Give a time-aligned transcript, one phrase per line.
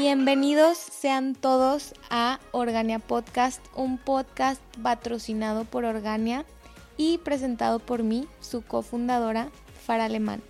[0.00, 6.46] Bienvenidos sean todos a Organia Podcast, un podcast patrocinado por Organia
[6.96, 9.50] y presentado por mí, su cofundadora,
[9.84, 10.40] Fara Alemán.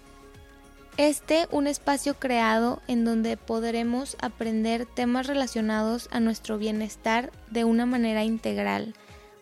[0.99, 7.87] Este un espacio creado en donde podremos aprender temas relacionados a nuestro bienestar de una
[7.87, 8.95] manera integral,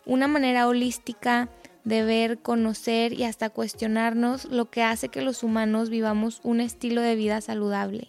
[0.07, 1.51] una manera holística
[1.85, 7.03] de ver, conocer y hasta cuestionarnos lo que hace que los humanos vivamos un estilo
[7.03, 8.09] de vida saludable,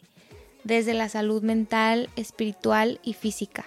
[0.63, 3.65] desde la salud mental, espiritual y física.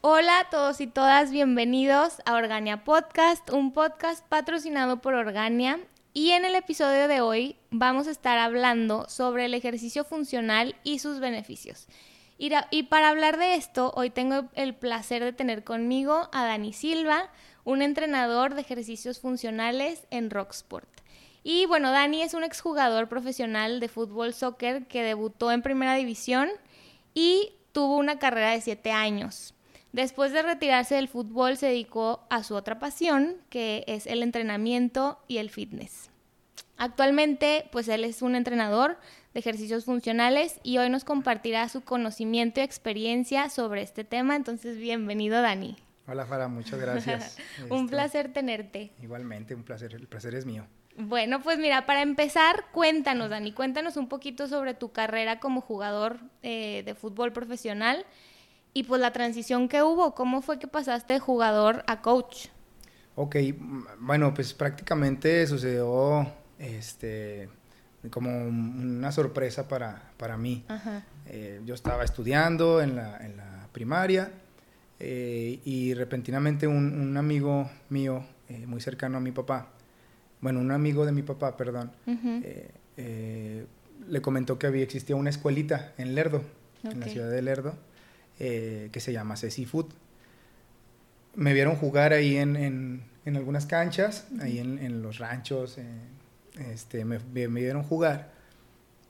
[0.00, 5.80] Hola a todos y todas, bienvenidos a Organia Podcast, un podcast patrocinado por Organia.
[6.12, 11.00] Y en el episodio de hoy vamos a estar hablando sobre el ejercicio funcional y
[11.00, 11.88] sus beneficios.
[12.38, 17.30] Y, para hablar de esto, hoy tengo el placer de tener conmigo a Dani Silva,
[17.64, 20.88] un entrenador de ejercicios funcionales en Rocksport.
[21.48, 26.48] Y bueno, Dani es un exjugador profesional de fútbol soccer que debutó en primera división
[27.14, 29.54] y tuvo una carrera de siete años.
[29.92, 35.20] Después de retirarse del fútbol se dedicó a su otra pasión, que es el entrenamiento
[35.28, 36.10] y el fitness.
[36.78, 38.98] Actualmente, pues él es un entrenador
[39.32, 44.34] de ejercicios funcionales y hoy nos compartirá su conocimiento y experiencia sobre este tema.
[44.34, 45.76] Entonces, bienvenido, Dani.
[46.08, 47.38] Hola, Fara, muchas gracias.
[47.70, 48.90] un este, placer tenerte.
[49.00, 50.66] Igualmente, un placer, el placer es mío.
[50.98, 56.18] Bueno, pues mira, para empezar, cuéntanos, Dani, cuéntanos un poquito sobre tu carrera como jugador
[56.42, 58.06] eh, de fútbol profesional
[58.72, 62.46] y pues la transición que hubo, ¿cómo fue que pasaste de jugador a coach?
[63.14, 63.36] Ok,
[63.98, 67.50] bueno, pues prácticamente sucedió, este,
[68.10, 70.64] como una sorpresa para, para mí.
[71.26, 74.30] Eh, yo estaba estudiando en la, en la primaria
[74.98, 78.24] eh, y repentinamente un, un amigo mío,
[78.66, 79.68] muy cercano a mi papá,
[80.40, 81.92] bueno, un amigo de mi papá, perdón,
[82.96, 86.42] le comentó que había existía una escuelita en Lerdo,
[86.84, 87.74] en la ciudad de Lerdo,
[88.38, 89.86] que se llama Ceci Food.
[91.34, 95.78] Me vieron jugar ahí en, en, en algunas canchas, ahí en, en los ranchos,
[96.58, 98.30] este, me, me vieron jugar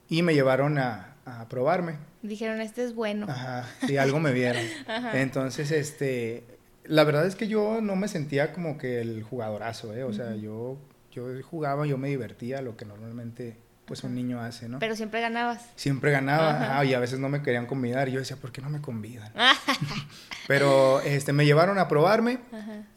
[0.09, 1.97] y me llevaron a, a, probarme.
[2.22, 3.27] Dijeron, este es bueno.
[3.28, 4.62] Ajá, sí, algo me vieron.
[5.15, 6.45] Entonces, este,
[6.84, 10.05] la verdad es que yo no me sentía como que el jugadorazo, ¿eh?
[10.05, 10.78] O sea, yo,
[11.16, 13.56] yo jugaba, yo me divertía, lo que normalmente
[13.87, 14.81] pues un niño hace, ¿no?
[14.81, 15.65] Pero siempre ganabas.
[15.77, 18.09] Siempre ganaba, y a veces no me querían convidar.
[18.09, 19.32] Yo decía, ¿por qué no me convidan?
[20.49, 22.41] Pero este, me llevaron a probarme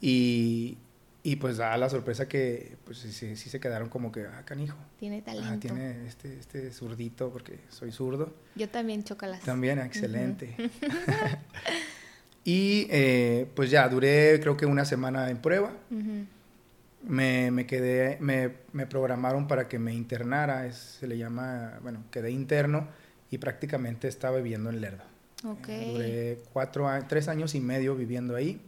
[0.00, 0.78] y,
[1.22, 4.76] y pues da la sorpresa que pues sí, sí, se quedaron como que, ah, canijo.
[4.98, 5.48] Tiene talento.
[5.52, 8.34] Ah, tiene este, este zurdito porque soy zurdo.
[8.56, 9.40] Yo también chocalas.
[9.42, 10.56] También, excelente.
[12.44, 15.72] y eh, pues ya, duré creo que una semana en prueba.
[17.02, 22.30] Me, me, quedé, me, me, programaron para que me internara, se le llama, bueno, quedé
[22.30, 22.88] interno
[23.30, 25.04] y prácticamente estaba viviendo en Lerdo.
[25.42, 25.94] Okay.
[25.94, 28.60] duré cuatro, tres años y medio viviendo ahí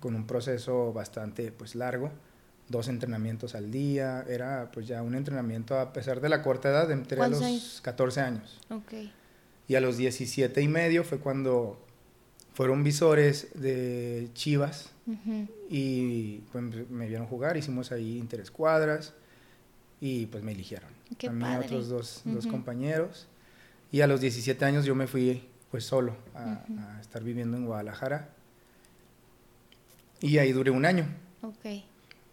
[0.00, 2.10] con un proceso bastante pues largo,
[2.68, 6.90] dos entrenamientos al día, era pues ya un entrenamiento a pesar de la corta edad,
[6.90, 8.60] entre los 14 años.
[8.68, 9.12] Okay.
[9.68, 11.85] Y a los 17 y medio fue cuando
[12.56, 14.88] fueron visores de Chivas
[15.68, 19.12] y pues, me vieron jugar, hicimos ahí interescuadras
[20.00, 20.88] y pues me eligieron.
[21.18, 23.28] Qué y otros dos, dos, compañeros.
[23.92, 26.64] Y a los 17 años yo me fui pues solo a,
[26.94, 28.30] a estar viviendo en Guadalajara
[30.22, 31.06] y ahí duré un año.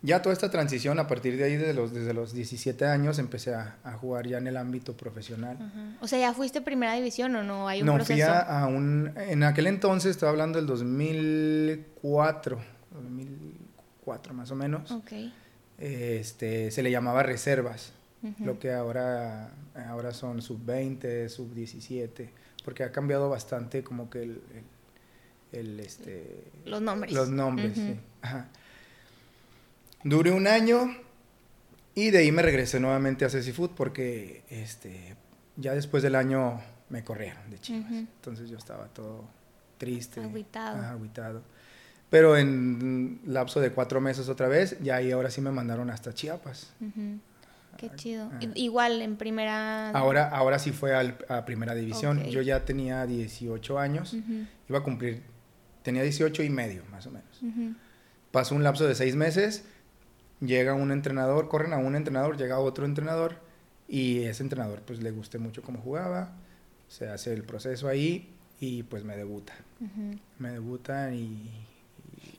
[0.03, 3.55] Ya toda esta transición, a partir de ahí, desde los, desde los 17 años, empecé
[3.55, 5.57] a, a jugar ya en el ámbito profesional.
[6.01, 7.69] O sea, ¿ya fuiste primera división o no?
[7.69, 8.13] ¿Hay un no, proceso?
[8.13, 9.13] fui a, un...
[9.15, 12.59] En aquel entonces, estaba hablando del 2004,
[12.91, 14.91] 2004 más o menos.
[14.91, 15.13] Ok.
[15.79, 17.93] Este, se le llamaba reservas,
[18.39, 19.51] lo que ahora,
[19.89, 22.29] ahora son sub-20, sub-17,
[22.63, 24.41] porque ha cambiado bastante como que el
[25.53, 27.13] el, este, los nombres.
[27.13, 27.95] Los nombres, sí.
[28.21, 28.47] Ajá.
[30.03, 30.95] Duré un año
[31.95, 35.15] y de ahí me regresé nuevamente a Ceci Food porque este,
[35.55, 37.91] ya después del año me corrieron de Chivas.
[37.91, 39.25] Entonces yo estaba todo
[39.77, 40.21] triste.
[40.21, 41.41] Aguitado.
[42.09, 46.13] Pero en lapso de cuatro meses otra vez, ya ahí ahora sí me mandaron hasta
[46.13, 46.73] Chiapas.
[47.77, 48.29] Qué chido.
[48.53, 49.89] Igual en primera...
[49.91, 52.23] Ahora, ahora sí fue a primera división.
[52.25, 54.15] Yo ya tenía 18 años,
[54.67, 55.33] iba a cumplir
[55.83, 57.75] tenía 18 y medio, más o menos.
[58.31, 59.65] Pasó un lapso de seis meses,
[60.45, 63.37] llega un entrenador, corren a un entrenador, llega otro entrenador
[63.87, 66.31] y ese entrenador pues le gusté mucho cómo jugaba,
[66.87, 68.29] se hace el proceso ahí
[68.59, 69.53] y pues me debuta.
[70.39, 71.51] Me debuta y,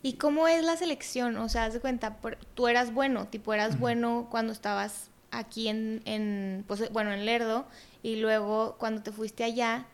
[0.01, 0.13] y...
[0.13, 1.37] cómo es la selección?
[1.37, 2.17] O sea, haz de cuenta,
[2.55, 7.67] tú eras bueno, tipo eras bueno cuando estabas aquí en, en, pues, bueno, en Lerdo,
[8.01, 9.85] y luego cuando te fuiste allá,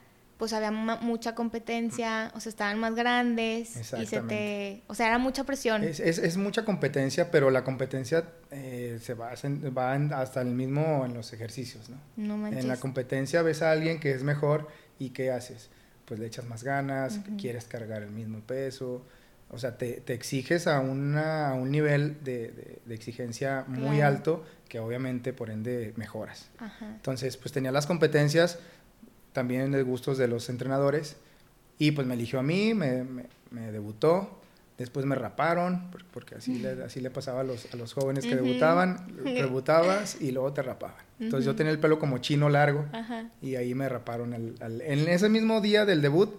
[0.42, 4.82] pues había mucha competencia, o sea, estaban más grandes y se te...
[4.88, 5.84] O sea, era mucha presión.
[5.84, 9.34] Es, es, es mucha competencia, pero la competencia eh, se va,
[9.78, 11.98] va hasta el mismo en los ejercicios, ¿no?
[12.18, 12.64] No manches.
[12.64, 14.68] En la competencia ves a alguien que es mejor
[14.98, 15.70] y ¿qué haces?
[16.06, 19.06] Pues le echas más ganas, quieres cargar el mismo peso,
[19.52, 24.44] o sea, te, te exiges a, una, a, un nivel de, de, exigencia muy alto
[24.68, 26.50] que obviamente por ende mejoras.
[26.58, 26.88] Ajá.
[26.96, 28.58] Entonces, pues tenía las competencias
[29.33, 31.18] también de gustos de los entrenadores.
[31.78, 33.04] Y pues me eligió a mí, me,
[33.50, 34.38] me, debutó.
[34.78, 38.36] Después me raparon, porque así le, así le pasaba a los, a los jóvenes que
[38.36, 39.16] debutaban.
[39.24, 41.04] Debutabas y luego te rapaban.
[41.19, 42.86] Entonces yo tenía el pelo como chino largo
[43.42, 44.33] y ahí me raparon.
[44.33, 46.33] El, en ese mismo día del debut,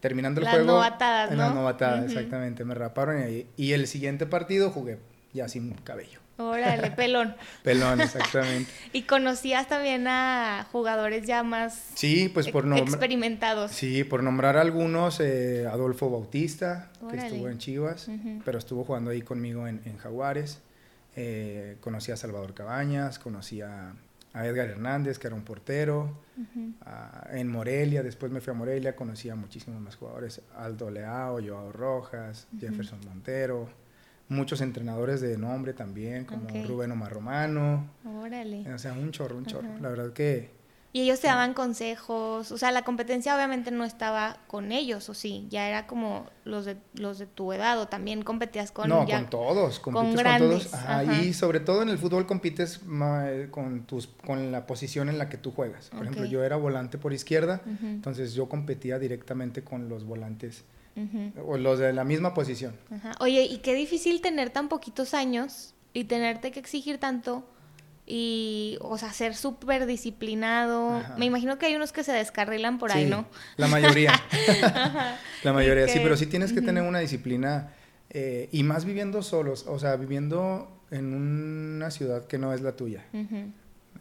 [0.00, 0.66] terminando el juego.
[0.66, 2.64] Novatadas, en las novatadas, exactamente.
[2.64, 4.98] Me raparon y, ahí, y el siguiente partido jugué
[5.32, 6.23] ya sin cabello.
[6.36, 7.34] Órale, pelón.
[7.62, 8.70] pelón, exactamente.
[8.92, 13.70] y conocías también a jugadores ya más sí, pues por experimentados.
[13.70, 18.08] Sí, por nombrar algunos, eh, Adolfo Bautista, que estuvo en Chivas,
[18.44, 20.60] pero estuvo jugando ahí conmigo en, Jaguares.
[21.16, 23.94] Eh, conocí a Salvador Cabañas, conocí a,
[24.34, 26.18] Edgar Hernández, que era un portero.
[27.30, 30.40] en Morelia, después me fui a Morelia, conocí a muchísimos más jugadores.
[30.56, 33.83] Aldo Leao, Joao Rojas, Jefferson Montero
[34.34, 37.88] muchos entrenadores de nombre también, como Rubén Omar Romano.
[38.04, 38.72] Órale.
[38.72, 39.68] O sea, un chorro, un chorro.
[39.80, 40.52] La verdad que...
[40.92, 45.14] Y ellos te daban consejos, o sea, la competencia obviamente no estaba con ellos, o
[45.14, 49.04] sí, ya era como los de los de tu edad, o también competías con No,
[49.04, 50.70] con todos, compites con, grandes.
[50.70, 51.18] todos.
[51.18, 52.80] Y sobre todo en el fútbol compites
[53.50, 55.88] con tus con la posición en la que tú juegas.
[55.90, 60.62] Por ejemplo, yo era volante por izquierda, entonces yo competía directamente con los volantes
[61.44, 62.74] o los de la misma posición.
[63.20, 67.44] Oye, y qué difícil tener tan poquitos años y tenerte que exigir tanto
[68.06, 71.02] y, o sea, ser súper disciplinado.
[71.16, 73.26] Me imagino que hay unos que se descarrilan por ahí, ¿no?
[73.56, 74.12] La mayoría.
[75.42, 77.72] la mayoría, sí, pero sí tienes que tener una disciplina
[78.10, 82.76] eh, y más viviendo solos, o sea, viviendo en una ciudad que no es la
[82.76, 83.04] tuya.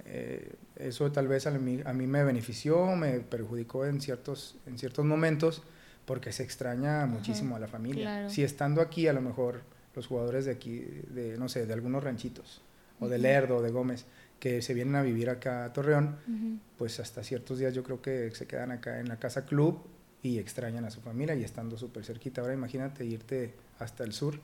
[0.06, 4.78] Eh, eso tal vez a mí, a mí me benefició, me perjudicó en ciertos, en
[4.78, 5.64] ciertos momentos,
[6.06, 8.30] porque se extraña muchísimo a la familia.
[8.30, 9.62] Si estando aquí, a lo mejor
[9.96, 12.62] los jugadores de aquí, de no sé, de algunos ranchitos,
[13.00, 14.06] o de Lerdo, o de Gómez,
[14.40, 16.18] que se vienen a vivir acá a Torreón,
[16.78, 19.84] pues hasta ciertos días yo creo que se quedan acá en la casa club
[20.22, 22.42] y extrañan a su familia y estando súper cerquita.
[22.42, 24.40] Ahora imagínate irte hasta el sur,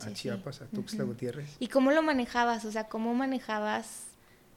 [0.00, 1.56] a, Chiapas, a Tuxtla Gutiérrez.
[1.58, 2.64] ¿Y cómo lo manejabas?
[2.64, 4.04] O sea, ¿cómo manejabas?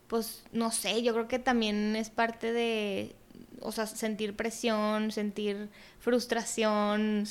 [0.07, 3.15] Pues no sé, yo creo que también es parte de
[3.61, 5.69] o sea, sentir presión, sentir
[5.99, 7.25] frustración,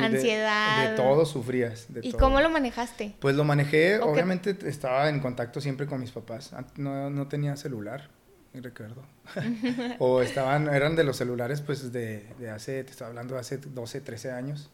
[0.00, 0.90] ansiedad.
[0.90, 1.86] De, todo sufrías.
[2.02, 3.14] ¿Y cómo lo manejaste?
[3.20, 6.54] Pues lo manejé, obviamente estaba en contacto siempre con mis papás.
[6.76, 8.08] No, no tenía celular,
[8.54, 9.02] recuerdo.
[9.98, 13.58] o estaban, eran de los celulares pues de, de, hace, te estaba hablando de hace
[13.58, 14.70] 12, 13 años.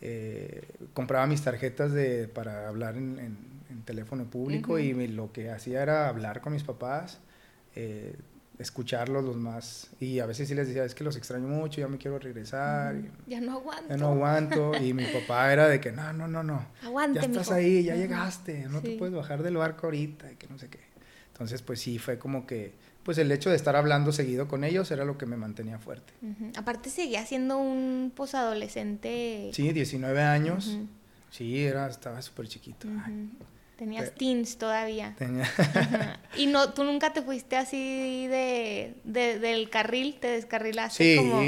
[0.00, 5.82] Eh, compraba mis tarjetas de, para hablar en, en, teléfono público y lo que hacía
[5.82, 7.20] era hablar con mis papás.
[7.74, 8.16] Eh,
[8.58, 11.86] escucharlos los más y a veces sí les decía es que los extraño mucho ya
[11.86, 12.96] me quiero regresar
[13.26, 13.88] ya no aguanto.
[13.88, 17.26] Ya no aguanto y mi papá era de que no no no no Aguante, ya
[17.26, 20.68] estás ahí ya llegaste no te puedes bajar del barco ahorita y que no sé
[20.68, 20.80] qué.
[21.32, 22.72] Entonces pues sí fue como que
[23.04, 26.12] pues el hecho de estar hablando seguido con ellos era lo que me mantenía fuerte.
[26.56, 30.78] Aparte seguía siendo un posadolescente sí 19 años.
[31.30, 32.88] Sí era estaba súper chiquito
[33.78, 35.14] Tenías teens todavía.
[36.36, 41.40] y no, tú nunca te fuiste así de, del carril, te descarrilaste sí, como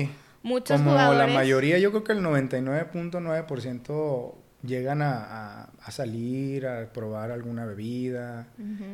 [0.44, 7.32] muchos como la mayoría, yo creo que el 99.9% llegan a, a, salir, a probar
[7.32, 8.46] alguna bebida,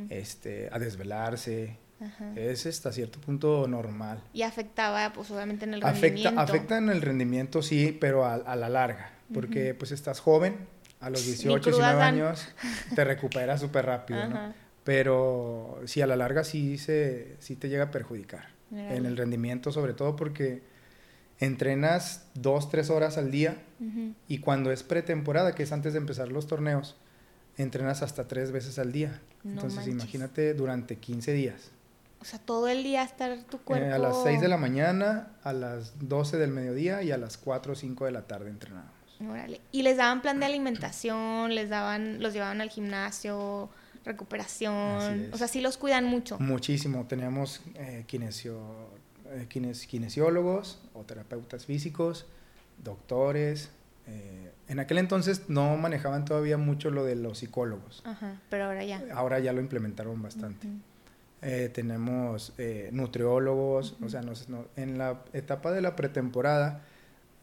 [0.09, 1.77] este, a desvelarse.
[2.37, 4.23] Es hasta cierto punto normal.
[4.33, 6.41] Y afectaba, pues obviamente en el afecta, rendimiento.
[6.41, 10.57] Afecta en el rendimiento, sí, pero a, a la larga, porque pues estás joven,
[11.01, 12.49] a los 18, 19 años
[12.95, 14.55] te recuperas súper rápido, ¿no?
[14.85, 18.55] Pero sí, a la larga sí, se, sí te llega a perjudicar.
[18.73, 20.63] En el rendimiento, sobre todo porque
[21.39, 23.63] entrenas dos, tres horas al día
[24.27, 26.97] y cuando es pretemporada, que es antes de empezar los torneos,
[27.57, 29.21] entrenas hasta tres veces al día.
[29.45, 31.71] Entonces imagínate durante 15 días.
[32.21, 33.87] O sea, todo el día estar tu cuerpo...
[33.87, 37.37] Eh, a las 6 de la mañana, a las 12 del mediodía y a las
[37.37, 38.96] 4 o 5 de la tarde entrenado.
[39.73, 43.69] Y les daban plan de alimentación, les daban, los llevaban al gimnasio,
[44.05, 45.31] recuperación.
[45.33, 46.39] O sea, sí los cuidan mucho.
[46.39, 47.07] Muchísimo.
[47.07, 48.61] Teníamos eh, kinesio,
[49.31, 52.27] eh, kinesiólogos o terapeutas físicos,
[52.85, 53.71] doctores.
[54.09, 58.03] Eh, en aquel entonces no manejaban todavía mucho lo de los psicólogos.
[58.05, 59.03] Ajá, pero ahora ya.
[59.15, 60.69] Ahora ya lo implementaron bastante.
[61.43, 64.23] eh, tenemos eh, nutriólogos, o sea,
[64.77, 66.83] en la etapa de la pretemporada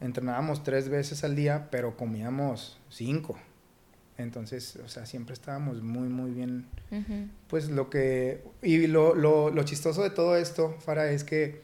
[0.03, 3.37] entrenábamos tres veces al día, pero comíamos cinco.
[4.17, 6.67] Entonces, o sea, siempre estábamos muy, muy bien.
[7.47, 8.43] Pues lo que...
[8.61, 11.63] Y lo, lo, lo, chistoso de todo esto, Fara, es que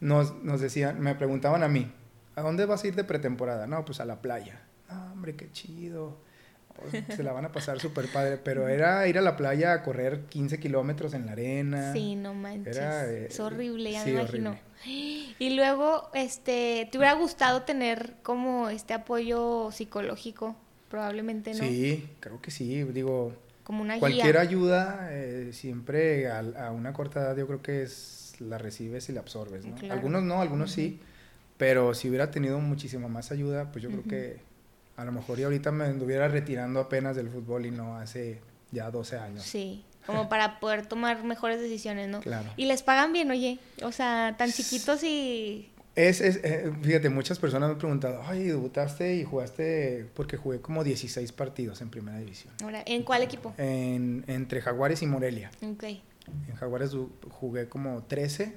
[0.00, 1.90] nos, nos decían, me preguntaban a mí,
[2.36, 3.66] ¿a dónde vas a ir de pretemporada?
[3.66, 4.60] No, pues a la playa.
[4.90, 6.18] No, hombre, qué chido.
[7.16, 10.22] se la van a pasar súper padre, pero era ir a la playa a correr
[10.28, 11.92] 15 kilómetros en la arena.
[11.92, 12.76] Sí, no manches.
[12.78, 14.58] Eh, es horrible, ya me imagino.
[15.40, 20.56] Y luego, este, ¿te hubiera gustado tener como este apoyo psicológico?
[20.88, 21.58] Probablemente no.
[21.58, 23.34] Sí, creo que sí, digo...
[23.64, 28.56] Como una Cualquier ayuda, eh, siempre a, una corta edad yo creo que es la
[28.56, 29.76] recibes y la absorbes, ¿no?
[29.92, 31.00] Algunos no, algunos sí,
[31.58, 34.47] pero si hubiera tenido muchísima más ayuda, pues yo creo que
[34.98, 38.40] a lo mejor y ahorita me anduviera retirando apenas del fútbol y no hace
[38.72, 39.44] ya 12 años.
[39.44, 42.20] Sí, como para poder tomar mejores decisiones, ¿no?
[42.20, 42.50] Claro.
[42.56, 45.70] Y les pagan bien, oye, o sea, tan chiquitos y...
[45.94, 50.60] Es, es eh, fíjate, muchas personas me han preguntado, ay, debutaste y jugaste, porque jugué
[50.60, 52.52] como 16 partidos en primera división.
[52.62, 53.54] Ahora, ¿en cuál equipo?
[53.56, 55.52] En, entre Jaguares y Morelia.
[55.62, 55.84] Ok.
[55.84, 56.90] En Jaguares
[57.30, 58.56] jugué como 13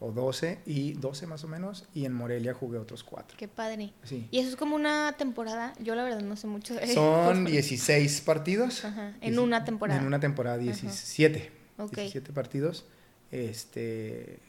[0.00, 3.36] o 12 y 12 más o menos y en Morelia jugué otros 4.
[3.38, 3.92] Qué padre.
[4.02, 4.26] Sí.
[4.30, 6.74] Y eso es como una temporada, yo la verdad no sé mucho.
[6.74, 8.84] De Son 16 partidos.
[8.84, 9.14] Ajá.
[9.20, 10.00] En una temporada.
[10.00, 11.52] En una temporada 17.
[11.78, 11.96] Ok.
[11.96, 12.86] 17 partidos.
[13.30, 14.40] Este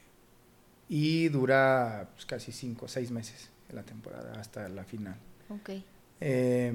[0.89, 5.15] y dura pues, casi 5 o 6 meses la temporada hasta la final.
[5.49, 5.69] Ok.
[6.19, 6.73] Eh,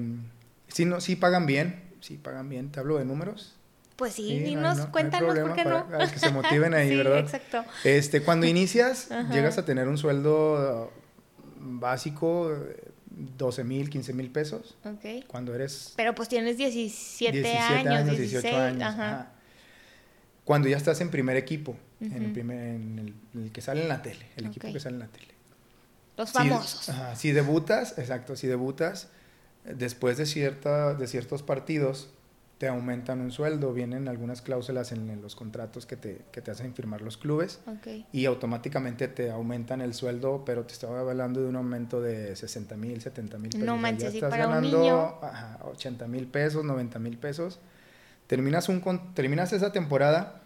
[0.67, 2.71] sí, no, sí pagan bien, sí pagan bien.
[2.71, 3.56] Te hablo de números.
[3.97, 5.87] Pues sí, y nos cuéntanos por qué no.
[5.89, 7.19] que se motiven ahí, sí, ¿verdad?
[7.19, 7.65] Exacto.
[7.83, 10.91] Este, cuando inicias, llegas a tener un sueldo
[11.59, 12.55] básico,
[13.09, 14.77] 12 mil, 15 mil pesos.
[14.85, 15.25] Ok.
[15.27, 15.93] Cuando eres...
[15.95, 18.83] Pero pues tienes 17, años, 18 años.
[18.83, 19.31] Ajá.
[20.43, 24.01] Cuando ya estás en primer equipo, en, el primer, en, el, que sale en la
[24.01, 25.33] tele, el equipo que sale en la tele.
[26.15, 26.87] Los famosos.
[26.89, 29.09] ajá, si debutas, exacto, si debutas,
[29.65, 32.09] después de, cierta, de ciertos partidos,
[32.57, 36.73] te aumentan un sueldo, vienen algunas cláusulas en, los contratos que te, que te, hacen
[36.73, 37.59] firmar los clubes
[38.11, 42.75] y automáticamente te aumentan el sueldo, pero te estaba hablando de un aumento de 60
[42.75, 43.65] mil, 70 mil pesos.
[43.65, 45.19] No manches, ya estás ganando
[45.65, 47.59] 80 mil pesos, 90 mil pesos.
[48.25, 48.81] Terminas, un,
[49.13, 50.41] terminas esa temporada,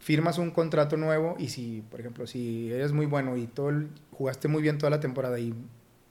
[0.00, 3.72] firmas un contrato nuevo y si, por ejemplo, si eres muy bueno y todo
[4.12, 5.54] jugaste muy bien toda la temporada y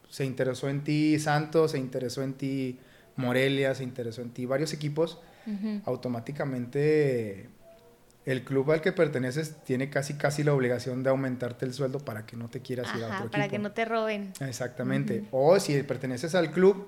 [0.08, 2.78] se interesó en ti Santos, se interesó en ti
[3.16, 5.20] Morelia se interesó en ti, varios equipos,
[5.84, 7.50] automáticamente
[8.24, 12.24] el club al que perteneces tiene casi casi la obligación de aumentarte el sueldo para
[12.24, 13.32] que no te quieras ir a otro equipo.
[13.32, 14.32] Para que no te roben.
[14.40, 15.24] Exactamente.
[15.32, 16.86] O si perteneces al club,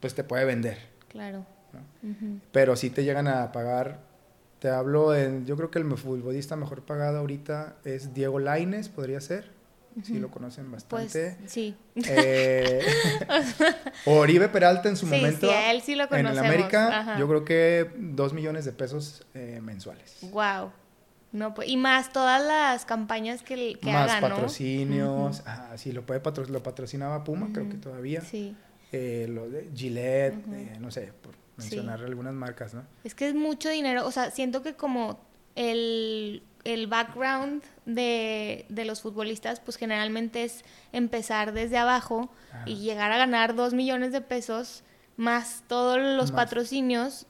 [0.00, 0.78] pues te puede vender.
[1.08, 1.46] Claro.
[2.52, 4.00] Pero si te llegan a pagar,
[4.58, 9.20] te hablo en, yo creo que el futbolista mejor pagado ahorita es Diego Laines, podría
[9.20, 9.53] ser
[10.02, 11.36] sí lo conocen bastante.
[11.38, 11.76] Pues, sí.
[11.96, 12.80] Eh,
[14.06, 15.48] Oribe Peralta en su momento.
[15.48, 19.60] Sí, él sí lo En el América, yo creo que dos millones de pesos eh,
[19.62, 20.18] mensuales.
[20.32, 20.72] Wow.
[21.32, 25.42] No, pues, y más todas las campañas que, que más patrocinios.
[25.76, 28.20] sí, lo, puede patro lo patrocinaba Puma, creo que todavía.
[28.20, 28.56] Sí.
[28.92, 32.84] Eh, lo de Gillette, eh, no sé, por mencionar algunas marcas, ¿no?
[33.02, 34.06] Es que es mucho dinero.
[34.06, 35.18] O sea, siento que como
[35.56, 42.30] el el background de, los futbolistas, pues generalmente es empezar desde abajo
[42.66, 44.82] y llegar a ganar dos millones de pesos,
[45.16, 47.26] más todos los patrocinios,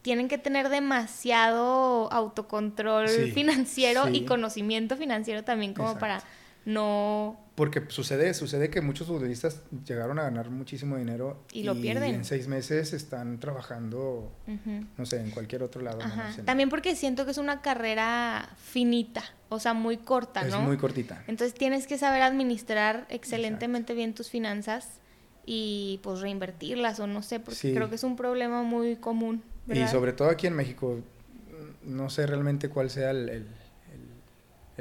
[0.00, 6.22] tienen que tener demasiado autocontrol financiero y conocimiento financiero también como para
[6.64, 7.38] no...
[7.54, 12.14] Porque sucede, sucede que muchos futbolistas llegaron a ganar muchísimo dinero y lo pierden.
[12.14, 14.32] en seis meses están trabajando,
[14.96, 15.98] no sé, en cualquier otro lado.
[16.46, 20.60] También porque siento que es una carrera finita, o sea, muy corta, ¿no?
[20.60, 21.24] Es muy cortita.
[21.26, 24.88] Entonces tienes que saber administrar excelentemente bien tus finanzas
[25.44, 29.42] y pues reinvertirlas o no sé, porque creo que es un problema muy común.
[29.68, 31.00] Y sobre todo aquí en México,
[31.84, 33.46] no sé realmente cuál sea el el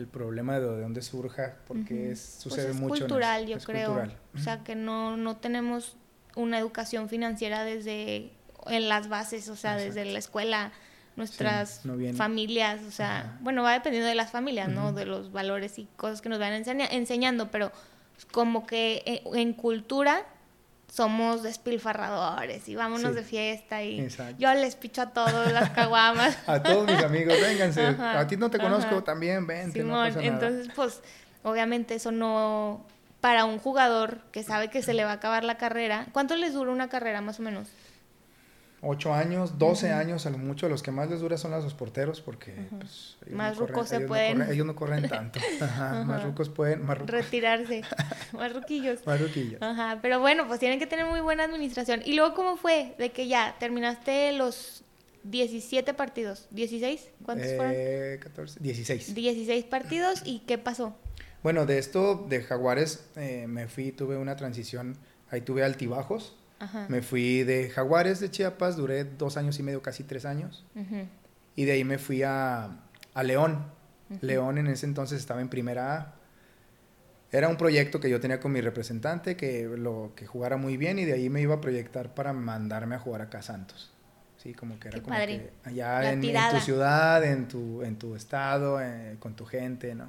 [0.07, 2.99] problema de, dónde surja, porque es, sucede pues es mucho.
[3.01, 4.03] Cultural, yo creo.
[4.33, 5.97] O sea, que no, no tenemos
[6.35, 8.31] una educación financiera desde
[8.67, 10.71] en las bases, o sea, desde la escuela,
[11.15, 11.81] nuestras
[12.15, 14.93] familias, o sea, bueno, va dependiendo de las familias, ¿no?
[14.93, 17.71] De los valores y cosas que nos van enseñando, pero
[18.31, 20.25] como que eh, en cultura
[20.91, 26.37] somos despilfarradores y vámonos de fiesta y yo les picho a todos las caguamas.
[26.47, 27.81] a todos mis amigos, vénganse.
[27.81, 29.79] a ti no te conozco, también vente.
[29.79, 31.01] Simón, entonces pues
[31.43, 32.85] obviamente eso no
[33.21, 36.07] para un jugador que sabe que se le va a acabar la carrera.
[36.11, 37.69] ¿Cuánto les dura una carrera más o menos?
[38.83, 40.67] 8 años, 12 años, a lo mucho.
[40.67, 44.41] Los que más les dura son los porteros porque pues, más rucos se pueden.
[44.41, 45.39] ellos no corren tanto.
[45.61, 46.85] Ajá, Más rucos pueden.
[46.85, 47.83] Más Retirarse.
[48.33, 49.05] más ruquillos.
[49.05, 49.61] Más ruquillos.
[49.61, 49.99] Ajá.
[50.01, 52.01] Pero bueno, pues tienen que tener muy buena administración.
[52.03, 52.95] ¿Y luego cómo fue?
[52.97, 54.83] De que ya terminaste los
[55.25, 56.47] 17 partidos.
[56.51, 57.01] ¿16?
[57.23, 58.33] ¿Cuántos eh, fueron?
[58.33, 59.13] 14, 16.
[59.13, 60.23] 16 partidos.
[60.25, 60.95] ¿Y qué pasó?
[61.43, 64.97] Bueno, de esto, de Jaguares, eh, me fui, tuve una transición.
[65.29, 66.35] Ahí tuve altibajos
[66.87, 70.65] me fui de Jaguares de Chiapas, duré dos años y medio, casi tres años.
[71.55, 72.79] Y de ahí me fui a,
[73.13, 73.65] a León.
[74.21, 76.15] León en ese entonces estaba en primera A.
[77.31, 80.99] Era un proyecto que yo tenía con mi representante, que, lo, que jugara muy bien
[80.99, 83.91] y de ahí me iba a proyectar para mandarme a jugar acá a Santos.
[84.35, 88.81] Sí, como que era como que allá en, tu ciudad, en tu, en tu estado,
[88.81, 90.07] eh, con tu gente, ¿no?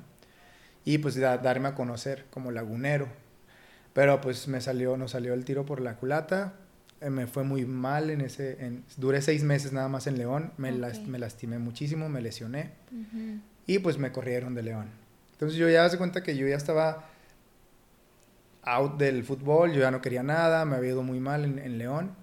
[0.85, 3.07] Y pues darme a conocer como lagunero.
[3.93, 6.55] Pero pues me salió, nos salió el tiro por la culata.
[7.01, 8.65] Eh, me fue muy mal en ese...
[8.65, 10.53] En, duré seis meses nada más en León.
[10.57, 12.71] Me, me lastimé muchísimo, me lesioné.
[13.67, 14.87] Y pues me corrieron de León.
[15.33, 17.05] Entonces yo ya hace cuenta que yo ya estaba
[18.63, 22.15] out del fútbol, yo ya no quería nada, me había ido muy mal en, León.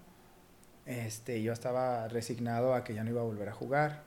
[0.86, 4.04] Este, yo estaba resignado a que ya no iba a volver a jugar.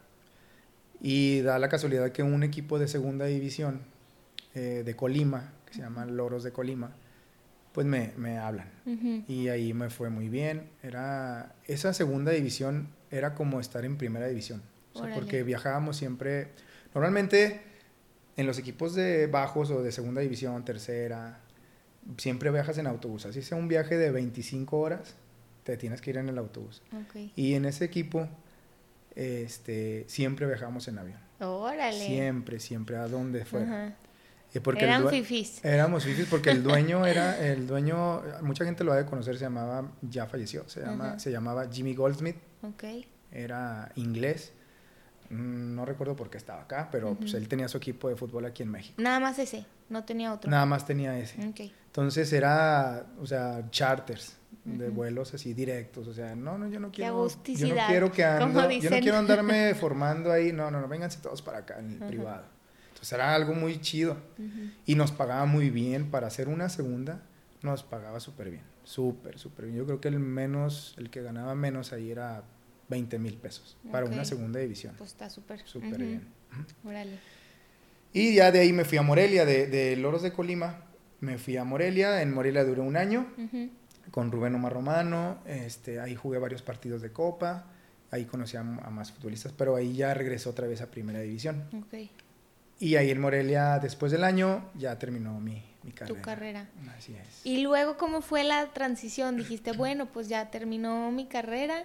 [1.00, 3.80] Y da la casualidad que un equipo de segunda división
[4.54, 6.92] eh, de Colima, que se llama Loros de Colima,
[7.72, 8.68] pues me, me hablan.
[9.28, 10.68] Y ahí me fue muy bien.
[10.82, 14.62] Era, esa segunda división era como estar en primera división.
[15.14, 16.48] porque viajábamos siempre,
[16.94, 17.62] normalmente
[18.36, 21.40] en los equipos de bajos o de segunda división, tercera,
[22.16, 23.26] siempre viajas en autobús.
[23.26, 25.14] Así sea un viaje de 25 horas,
[25.64, 26.82] te tienes que ir en el autobús.
[27.36, 28.28] Y en ese equipo,
[29.14, 31.18] este, siempre viajamos en avión.
[31.40, 32.06] Órale.
[32.06, 33.96] Siempre, siempre, a donde fuera.
[34.60, 35.64] Porque Eran fifís.
[35.64, 39.44] Éramos fifís porque el dueño era, el dueño, mucha gente lo ha de conocer, se
[39.44, 42.36] llamaba, ya falleció, se, llama, se llamaba Jimmy Goldsmith.
[42.62, 43.06] Okay.
[43.30, 44.52] Era inglés.
[45.30, 48.44] Mm, no recuerdo por qué estaba acá, pero pues, él tenía su equipo de fútbol
[48.44, 49.00] aquí en México.
[49.00, 50.50] Nada más ese, no tenía otro.
[50.50, 51.40] Nada más tenía ese.
[51.40, 56.92] Entonces era, o sea, charters de vuelos así directos, o sea, no, no, yo no
[56.92, 60.86] quiero, yo no quiero que ando, yo no quiero andarme formando ahí, no, no, no,
[60.86, 62.44] vénganse todos para acá en el privado.
[63.02, 64.16] Pues era algo muy chido.
[64.86, 66.08] Y nos pagaba muy bien.
[66.12, 67.20] Para hacer una segunda,
[67.60, 68.62] nos pagaba súper bien.
[68.84, 69.78] Súper, súper bien.
[69.78, 72.44] Yo creo que el menos, el que ganaba menos ahí era
[72.90, 74.94] 20 mil pesos para una segunda división.
[74.98, 75.66] Pues está súper.
[75.66, 76.28] Súper bien.
[76.84, 77.18] Órale.
[78.12, 80.84] Y ya de ahí me fui a Morelia, de, de, Loros de Colima.
[81.18, 82.22] Me fui a Morelia.
[82.22, 83.26] En Morelia duré un año
[84.12, 85.38] con Rubén Omar Romano.
[85.44, 87.66] Este, ahí jugué varios partidos de Copa.
[88.12, 91.64] Ahí conocí a, a, más futbolistas, pero ahí ya regresó otra vez a Primera División.
[91.86, 92.12] Okay.
[92.82, 96.18] Y ahí en Morelia, después del año, ya terminó mi, mi carrera.
[96.18, 96.68] Tu carrera.
[96.98, 97.46] Así es.
[97.46, 99.36] Y luego, ¿cómo fue la transición?
[99.36, 101.84] Dijiste, bueno, pues ya terminó mi carrera.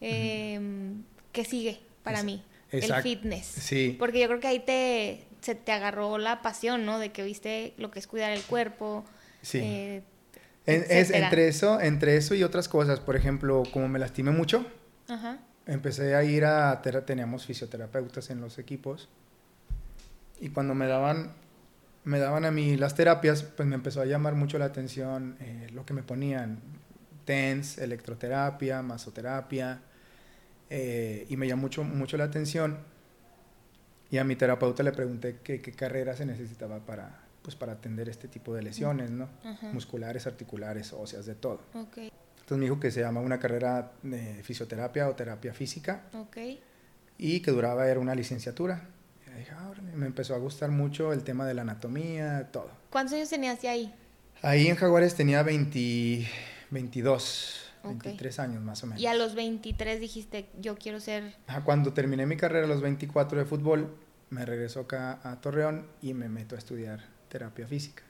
[0.00, 2.42] Em, ¿Qué sigue para mí?
[2.72, 3.46] El fitness.
[3.46, 3.94] Sí.
[3.96, 6.98] Porque yo creo que ahí te, se te agarró la pasión, ¿no?
[6.98, 9.04] De que viste lo que es cuidar el cuerpo.
[9.40, 9.60] Sí.
[9.62, 10.02] Eh,
[10.66, 12.98] es, entre, eso, entre eso y otras cosas.
[12.98, 14.66] Por ejemplo, como me lastimé mucho,
[15.64, 16.82] empecé a ir a...
[16.82, 19.08] Teníamos fisioterapeutas en los equipos
[20.40, 21.32] y cuando me daban,
[22.04, 25.68] me daban a mí las terapias, pues me empezó a llamar mucho la atención eh,
[25.72, 26.60] lo que me ponían.
[27.24, 29.80] TENS, electroterapia, masoterapia.
[30.70, 32.78] Eh, y me llamó mucho, mucho la atención.
[34.10, 38.08] Y a mi terapeuta le pregunté qué, qué carrera se necesitaba para, pues, para atender
[38.08, 39.28] este tipo de lesiones, ¿no?
[39.72, 41.60] Musculares, articulares, óseas, de todo.
[41.74, 42.12] Okay.
[42.34, 46.02] Entonces me dijo que se llama una carrera de fisioterapia o terapia física.
[46.12, 46.60] Okay.
[47.16, 48.88] Y que duraba, era una licenciatura.
[49.56, 52.70] Ah, me empezó a gustar mucho el tema de la anatomía, todo.
[52.90, 53.94] ¿Cuántos años tenías ahí?
[54.42, 56.26] Ahí en Jaguares tenía 20,
[56.70, 59.00] 22, 23 años más o menos.
[59.00, 61.34] Y a los 23 dijiste, yo quiero ser...
[61.64, 63.96] cuando terminé mi carrera a los 24 de fútbol,
[64.30, 68.02] me regreso acá a Torreón y me meto a estudiar terapia física.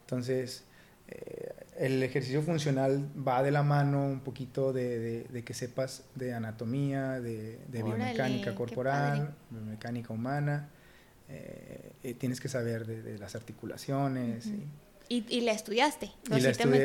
[0.00, 0.64] Entonces,
[1.08, 1.47] eh,
[1.78, 7.58] el ejercicio funcional va de la mano un poquito de, que sepas de anatomía, de,
[7.68, 10.68] biomecánica corporal, biomecánica humana.
[11.28, 14.50] Eh, tienes que saber de, las articulaciones.
[15.08, 16.10] y, la estudiaste?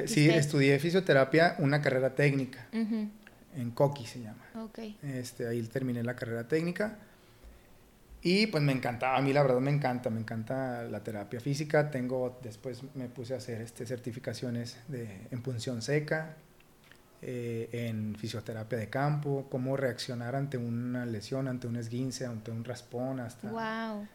[0.06, 2.68] sí, estudié fisioterapia, una carrera técnica.
[2.72, 4.46] En Coqui se llama.
[5.04, 7.00] Este, ahí terminé la carrera técnica.
[8.26, 11.92] Y pues me encantaba, a mí la verdad me encanta, me encanta la terapia física.
[11.92, 16.38] Tengo, después me puse a hacer este, certificaciones de, en punción seca,
[17.22, 22.64] eh, en fisioterapia de campo, cómo reaccionar ante una lesión, ante un esguince, ante un
[22.64, 23.50] raspón, hasta...
[23.50, 24.08] Wow.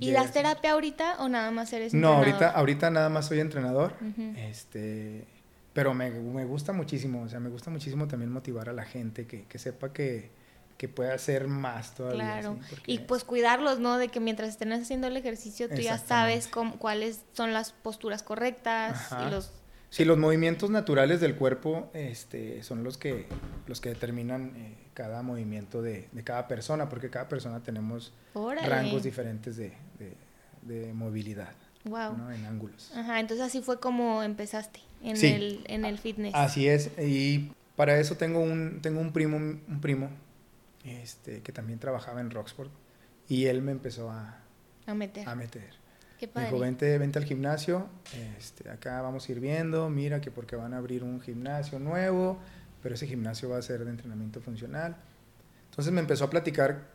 [0.00, 2.18] ¿Y das terapia ahorita o nada más eres entrenador?
[2.18, 3.92] No, ahorita, ahorita nada más soy entrenador.
[4.36, 5.26] este,
[5.74, 9.26] pero me, me, gusta muchísimo, o sea, me gusta muchísimo también motivar a la gente
[9.26, 10.30] que, que sepa que,
[10.80, 12.40] que puede hacer más todavía.
[12.40, 13.98] Claro, y pues cuidarlos, ¿no?
[13.98, 18.22] De que mientras estén haciendo el ejercicio tú ya sabes cómo, cuáles son las posturas
[18.22, 19.52] correctas y los...
[19.90, 23.26] Sí, los movimientos naturales del cuerpo este, son los que,
[23.66, 29.02] los que determinan eh, cada movimiento de, de, cada persona, porque cada persona tenemos rangos
[29.02, 29.74] diferentes de,
[30.62, 31.52] de movilidad.
[31.84, 32.30] Wow.
[32.32, 32.90] En ángulos.
[32.96, 36.34] Ajá, entonces así fue como empezaste en, el, en el fitness.
[36.34, 40.08] Así es, y para eso tengo un, tengo un primo, un primo
[40.84, 42.70] este, que también trabajaba en Roxford,
[43.28, 44.40] y él me empezó a,
[44.86, 45.28] a meter.
[45.28, 45.80] A meter.
[46.18, 46.48] Qué padre.
[46.48, 47.88] Me dijo, vente, vente al gimnasio,
[48.38, 52.38] este, acá vamos a ir viendo, mira que porque van a abrir un gimnasio nuevo,
[52.82, 54.96] pero ese gimnasio va a ser de entrenamiento funcional.
[55.70, 56.88] Entonces me empezó a platicar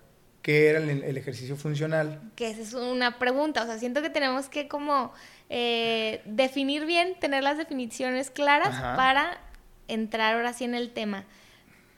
[0.45, 2.21] qué era el, ejercicio funcional.
[2.35, 5.11] Que esa es una pregunta, o sea, siento que tenemos que como
[5.49, 9.39] eh, definir bien, tener las definiciones claras para
[9.87, 11.25] entrar ahora sí en el tema.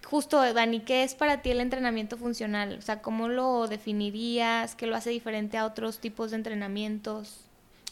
[0.09, 2.77] Justo, Dani, ¿qué es para ti el entrenamiento funcional?
[2.77, 4.75] O sea, ¿cómo lo definirías?
[4.75, 7.41] ¿Qué lo hace diferente a otros tipos de entrenamientos?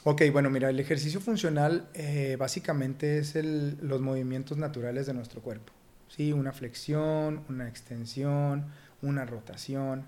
[0.03, 5.41] Ok, bueno, mira, el ejercicio funcional eh, básicamente es el, los movimientos naturales de nuestro
[5.41, 5.73] cuerpo.
[6.07, 6.31] ¿sí?
[6.31, 8.65] Una flexión, una extensión,
[9.01, 10.05] una rotación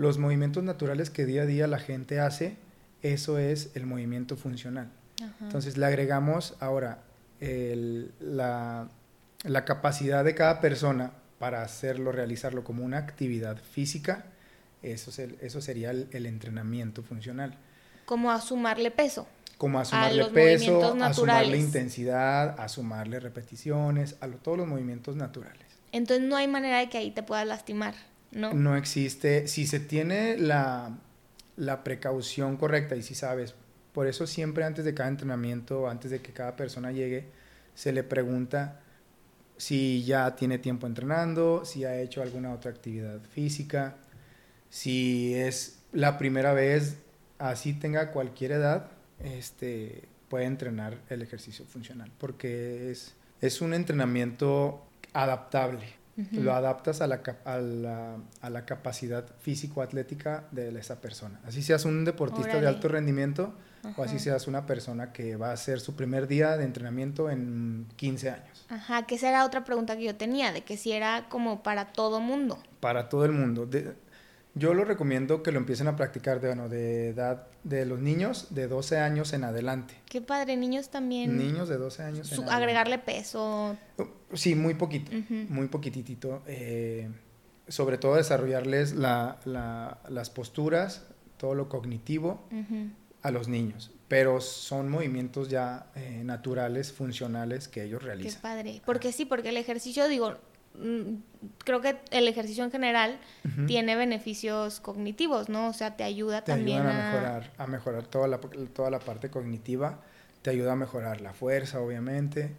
[0.00, 2.56] los movimientos naturales que día a día la gente hace,
[3.02, 4.88] eso es el movimiento funcional.
[5.42, 7.02] Entonces le agregamos ahora
[8.20, 8.88] la,
[9.66, 14.26] capacidad de cada persona para hacerlo, realizarlo como una actividad física,
[14.82, 17.56] eso, eso sería el, entrenamiento funcional.
[18.04, 19.26] Como a sumarle peso.
[19.56, 25.64] Como a sumarle peso, a sumarle intensidad, a sumarle repeticiones, a todos los movimientos naturales.
[25.92, 27.94] Entonces no hay manera de que ahí te puedas lastimar.
[28.32, 28.76] No.
[28.76, 29.48] existe.
[29.48, 30.98] Si se tiene la,
[31.82, 33.54] precaución correcta y si sabes,
[33.94, 37.28] por eso siempre antes de cada entrenamiento, antes de que cada persona llegue,
[37.74, 38.80] se le pregunta
[39.60, 43.96] si ya tiene tiempo entrenando, si ha hecho alguna otra actividad física,
[44.70, 46.96] si es la primera vez,
[47.38, 48.86] así tenga cualquier edad,
[49.22, 56.00] este, puede entrenar el ejercicio funcional, porque es, es un entrenamiento adaptable.
[56.32, 61.40] Lo adaptas a la, a la, a la capacidad físico-atlética de esa persona.
[61.46, 63.54] Así seas un deportista de alto rendimiento
[63.96, 67.86] o así seas una persona que va a hacer su primer día de entrenamiento en
[67.96, 68.66] 15 años.
[68.68, 71.92] Ajá, que esa era otra pregunta que yo tenía, de que si era como para
[71.92, 72.58] todo mundo.
[72.80, 73.66] Para todo el mundo.
[73.66, 73.94] De,
[74.54, 78.48] yo lo recomiendo que lo empiecen a practicar de, bueno, de edad de los niños
[78.50, 79.94] de 12 años en adelante.
[80.06, 81.38] Qué padre, niños también.
[81.38, 82.32] Niños de 12 años.
[82.32, 83.76] en agregarle peso.
[84.32, 85.12] Sí, muy poquito,
[85.48, 86.42] muy poquitito.
[86.46, 87.08] Eh,
[87.68, 89.38] sobre todo desarrollarles la,
[90.08, 92.44] las posturas, todo lo cognitivo
[93.22, 93.90] a los niños.
[94.08, 98.32] Pero son movimientos ya eh, naturales, funcionales que ellos realizan.
[98.34, 98.82] Qué padre.
[98.84, 100.36] Porque sí, porque el ejercicio, digo,
[100.74, 101.16] Mm,
[101.64, 103.18] creo que el ejercicio en general
[103.66, 105.68] tiene beneficios cognitivos, ¿no?
[105.68, 110.00] O sea, te ayuda también a, mejorar, a mejorar toda la, toda la parte cognitiva,
[110.42, 112.54] te ayuda a mejorar la fuerza, obviamente.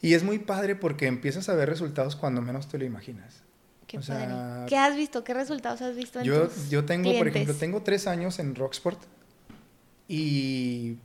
[0.00, 3.42] Y es muy padre porque empiezas a ver resultados cuando menos te lo imaginas.
[3.86, 4.00] Qué
[4.66, 5.22] ¿Qué has visto?
[5.22, 8.54] ¿Qué resultados has visto en yo, tus yo tengo, por ejemplo, tengo tres años en
[8.54, 9.00] Rocksport
[10.08, 10.98] y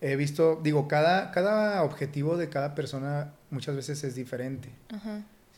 [0.00, 4.70] he visto, digo, cada, cada objetivo de cada persona muchas veces es diferente.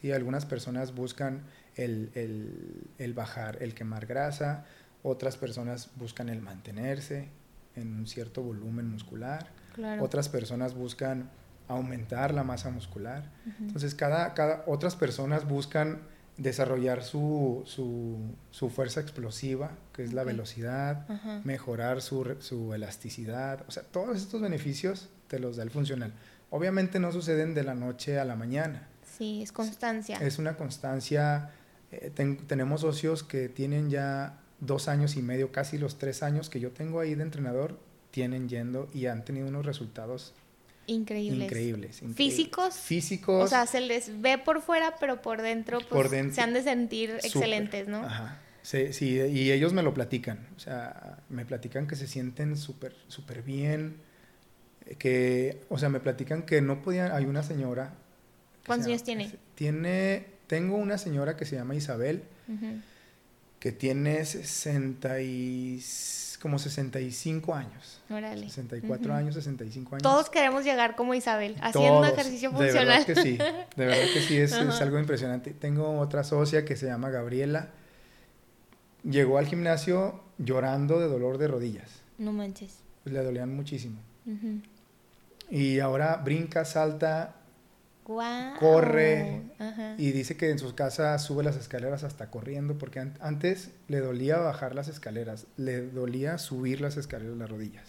[0.01, 1.42] Sí, algunas personas buscan
[1.77, 4.64] el, bajar, el quemar grasa,
[5.03, 7.29] otras personas buscan el mantenerse
[7.74, 9.48] en un cierto volumen muscular,
[10.01, 11.31] otras personas buscan
[11.66, 13.24] aumentar la masa muscular.
[13.61, 16.01] Entonces, cada, cada, otras personas buscan
[16.38, 21.07] desarrollar su, su, fuerza explosiva, que es la velocidad,
[21.44, 26.12] mejorar su, su, elasticidad, o sea, todos estos beneficios te los da el funcional.
[26.51, 28.88] Obviamente no suceden de la noche a la mañana.
[29.18, 30.16] Sí, es constancia.
[30.18, 31.51] Es una constancia.
[31.90, 32.11] Eh,
[32.46, 36.70] tenemos socios que tienen ya dos años y medio, casi los tres años que yo
[36.70, 37.79] tengo ahí de entrenador,
[38.11, 40.35] tienen yendo y han tenido unos resultados
[40.88, 41.44] Increíbles.
[41.44, 42.74] Increíbles, ¿Físicos?
[42.74, 43.44] Físicos.
[43.44, 47.11] O sea, se les ve por fuera, pero por dentro, pues, se han de sentir
[47.22, 47.98] excelentes, ¿no?
[47.98, 48.40] Ajá.
[48.62, 50.46] Sí, sí, y ellos me lo platican.
[50.57, 53.98] O sea, me platican que se sienten súper, súper bien.
[54.98, 57.12] Que, o sea, me platican que no podían.
[57.12, 57.92] Hay una señora.
[58.66, 59.31] ¿Cuántos años tiene?
[59.55, 60.24] Tiene.
[60.46, 62.22] Tengo una señora que se llama Isabel,
[63.59, 68.01] que tiene 66 como 65 años.
[68.11, 68.48] Órale.
[68.48, 70.03] 64 años, 65 años.
[70.03, 72.74] Todos queremos llegar como Isabel, haciendo ejercicio funcional.
[72.74, 73.37] De verdad que sí,
[73.77, 75.53] de verdad que sí, es, algo impresionante.
[75.53, 77.70] Tengo otra socia que se llama Gabriela.
[79.03, 82.03] Llegó al gimnasio llorando de dolor de rodillas.
[82.18, 82.79] No manches.
[83.05, 83.98] Pues le dolían muchísimo.
[85.51, 87.37] Y ahora brinca, salta,
[88.59, 89.42] corre
[89.99, 94.38] y dice que en su casa sube las escaleras hasta corriendo porque antes le dolía
[94.38, 97.85] bajar las escaleras, le dolía subir las escaleras las rodillas.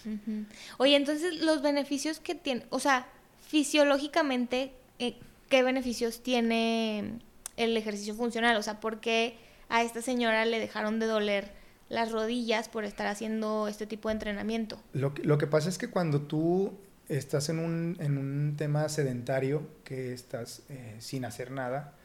[0.77, 3.07] Oye, entonces los beneficios que tiene, o sea,
[3.47, 5.15] fisiológicamente, eh,
[5.47, 7.19] ¿qué beneficios tiene
[7.55, 8.57] el ejercicio funcional?
[8.57, 9.37] O sea, ¿por qué
[9.69, 11.51] a esta señora le dejaron de doler
[11.87, 14.81] las rodillas por estar haciendo este tipo de entrenamiento?
[14.91, 16.77] Lo lo que pasa es que cuando tú
[17.09, 21.95] estás en un, en un tema sedentario, que estás eh, sin hacer nada,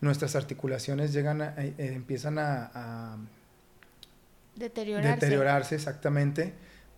[0.00, 3.16] nuestras articulaciones llegan a, eh, empiezan a,
[4.54, 5.14] deteriorarse.
[5.14, 5.74] deteriorarse.
[5.74, 6.52] exactamente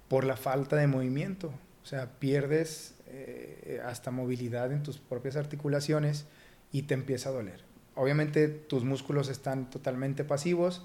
[0.09, 1.53] por la falta de movimiento.
[1.83, 6.27] O sea, pierdes eh, hasta movilidad en tus propias articulaciones
[6.73, 7.63] y te empieza a doler.
[7.95, 10.85] Obviamente tus músculos están totalmente pasivos.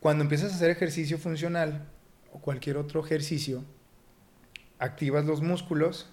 [0.00, 1.86] Cuando empiezas a hacer ejercicio funcional
[2.32, 3.62] o cualquier otro ejercicio,
[4.78, 6.08] activas los músculos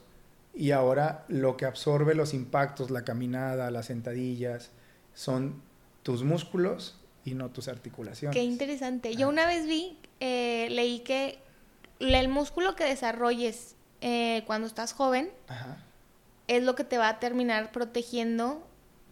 [0.53, 4.71] y ahora lo que absorbe los impactos, la caminada, las sentadillas,
[5.13, 5.61] son
[6.03, 8.35] tus músculos y no tus articulaciones.
[8.35, 9.15] Qué interesante.
[9.15, 11.39] Yo una vez vi, eh, leí que
[11.99, 15.31] el músculo que desarrolles eh, cuando estás joven
[16.47, 18.67] es lo que te va a terminar protegiendo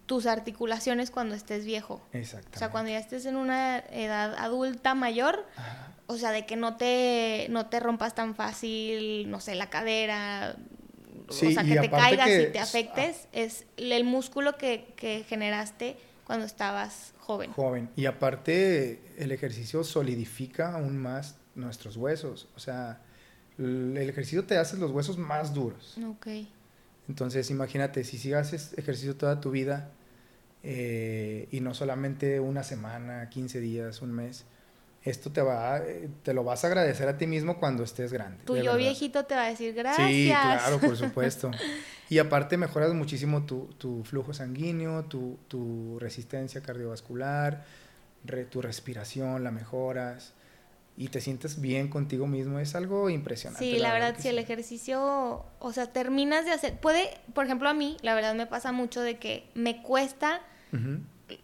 [0.06, 2.02] tus articulaciones cuando estés viejo.
[2.12, 2.50] Exacto.
[2.56, 5.46] O sea, cuando ya estés en una edad adulta mayor,
[6.12, 10.56] o sea, de que no te, no te rompas tan fácil, no sé, la cadera,
[11.28, 15.96] o sea, que te caigas y te afectes, es el músculo que, que generaste
[16.26, 17.52] cuando estabas joven.
[17.54, 17.90] Joven.
[17.96, 22.48] Y aparte, el ejercicio solidifica aún más nuestros huesos.
[22.56, 23.02] O sea,
[23.58, 25.98] el ejercicio te hace los huesos más duros.
[26.06, 26.28] Ok.
[27.08, 29.92] Entonces, imagínate, si sigas ejercicio toda tu vida
[30.64, 34.46] eh, y no solamente una semana, 15 días, un mes,
[35.04, 38.44] esto te va, eh, te lo vas a agradecer a ti mismo cuando estés grande.
[38.46, 40.08] Tu yo viejito te va a decir gracias.
[40.08, 41.52] Sí, claro, por supuesto.
[42.10, 47.66] y aparte mejoras muchísimo tu, tu flujo sanguíneo, tu, tu resistencia cardiovascular,
[48.50, 50.34] tu respiración, la mejoras
[50.98, 52.60] y te sientes bien contigo mismo.
[52.60, 53.66] Es algo impresionante.
[53.66, 57.74] Sí, la, verdad, si el ejercicio, o sea, terminas de hacer, puede, por ejemplo, a
[57.74, 60.42] mí, la verdad me pasa mucho de que me cuesta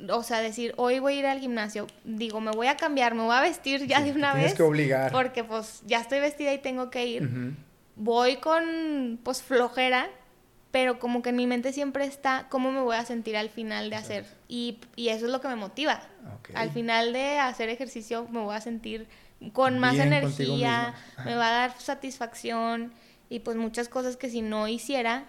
[0.09, 3.23] o sea, decir, hoy voy a ir al gimnasio, digo, me voy a cambiar, me
[3.23, 4.41] voy a vestir ya de una vez.
[4.41, 5.11] Tienes que obligar.
[5.11, 7.29] Porque pues ya estoy vestida y tengo que ir.
[7.95, 10.07] Voy con pues flojera,
[10.71, 13.89] pero como que en mi mente siempre está cómo me voy a sentir al final
[13.89, 14.25] de hacer.
[14.47, 16.01] Y, eso es lo que me motiva.
[16.53, 19.07] Al final de hacer ejercicio me voy a sentir
[19.53, 20.93] con más energía,
[21.25, 22.91] me va a dar satisfacción
[23.29, 25.25] y pues muchas cosas que si no hiciera,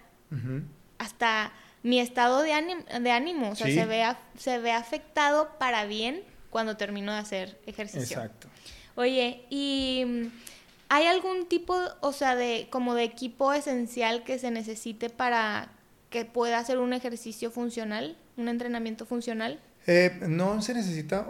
[0.99, 4.05] hasta mi estado de ánimo, de ánimo o sea, se, ve,
[4.37, 8.17] se ve afectado para bien cuando termino de hacer ejercicio.
[8.17, 8.49] Exacto.
[8.97, 10.27] Oye, ¿y mm,
[10.89, 15.71] hay algún tipo, o sea, de como de equipo esencial que se necesite para
[16.11, 19.61] que pueda hacer un ejercicio funcional, un entrenamiento funcional?
[19.87, 21.27] Eh, no se necesita,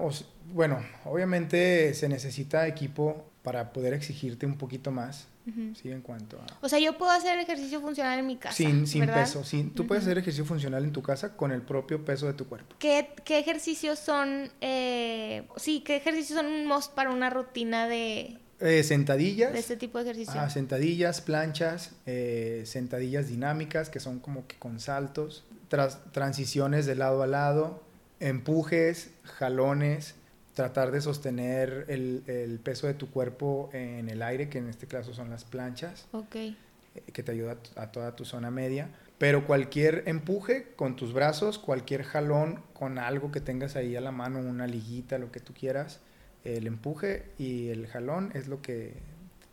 [0.53, 5.27] bueno, obviamente se necesita equipo para poder exigirte un poquito más.
[5.75, 6.47] Sí, en cuanto a...
[6.61, 8.55] O sea, yo puedo hacer ejercicio funcional en mi casa.
[8.55, 9.73] Sin, sin peso, sí.
[9.75, 12.77] Tú puedes hacer ejercicio funcional en tu casa con el propio peso de tu cuerpo.
[12.79, 18.39] ¿Qué, qué ejercicios son, eh, sí, qué ejercicios son un most para una rutina de...
[18.61, 19.53] Eh, sentadillas.
[19.53, 20.41] De este tipo de ejercicio.
[20.41, 26.97] Ah, sentadillas, planchas, eh, sentadillas dinámicas que son como que con saltos, tras, transiciones de
[26.97, 27.83] lado a lado,
[28.21, 30.15] empujes, jalones,
[30.59, 35.14] tratar de sostener el, peso de tu cuerpo en el aire, que en este caso
[35.14, 36.59] son las planchas, okay.
[36.97, 38.90] Eh, que te ayuda a toda tu zona media.
[39.18, 44.11] Pero cualquier empuje con tus brazos, cualquier jalón con algo que tengas ahí a la
[44.11, 46.01] mano, una liguita, lo que tú quieras,
[46.42, 48.94] el empuje y el jalón es lo que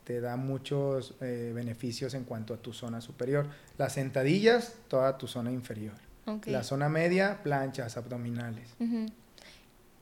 [0.06, 3.46] te da muchos eh, beneficios en cuanto a tu zona superior.
[3.78, 5.94] Las sentadillas, toda tu zona inferior.
[6.48, 8.76] La zona media, planchas abdominales.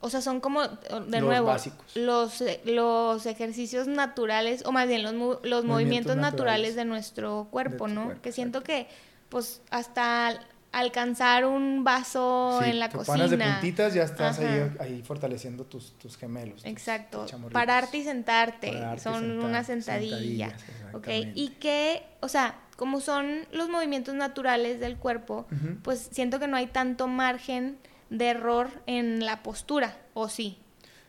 [0.06, 1.56] O sea, son como, de nuevo,
[1.96, 7.88] Los, eh, los ejercicios naturales, o más bien los, los movimientos, naturales, de nuestro cuerpo,
[7.88, 8.22] ¿no?
[8.22, 8.88] que siento que,
[9.30, 10.42] pues, hasta
[10.74, 13.28] alcanzar un vaso en la te cocina.
[13.30, 16.66] de puntitas, ya estás ahí, fortaleciendo tus, tus gemelos.
[16.66, 17.26] Exacto.
[17.54, 18.74] Pararte y sentarte.
[19.00, 20.54] son una sentadilla.
[20.92, 21.08] ok.
[21.34, 25.46] Y que, o sea, como son los movimientos naturales del cuerpo,
[25.82, 27.78] pues siento que no hay tanto margen
[28.14, 30.58] de error en la postura, ¿o sí?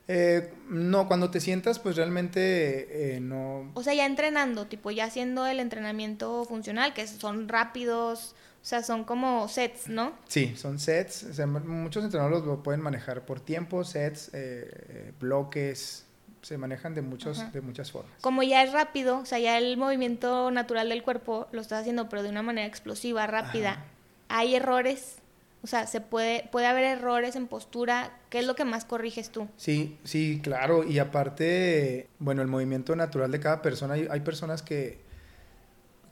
[0.09, 3.71] Eh, no, cuando te sientas, pues realmente eh, no.
[3.75, 8.83] O sea, ya entrenando, tipo, ya haciendo el entrenamiento funcional, que son rápidos, o sea,
[8.83, 10.13] son como sets, ¿no?
[10.27, 11.25] Sí, son sets.
[11.25, 16.07] O sea, muchos entrenadores lo pueden manejar por tiempo, sets, eh, bloques,
[16.43, 18.13] se manejan de, muchos, de muchas formas.
[18.21, 22.11] Como ya es rápido, o sea, ya el movimiento natural del cuerpo lo estás haciendo,
[22.11, 23.83] pero de una manera explosiva, rápida,
[24.29, 25.17] ¿hay errores?
[25.65, 28.17] O sea, se puede, puede haber errores en postura.
[28.31, 29.49] ¿Qué es lo que más corriges tú?
[29.57, 30.85] Sí, sí, claro.
[30.85, 35.01] Y aparte, bueno, el movimiento natural de cada persona, hay, hay personas que,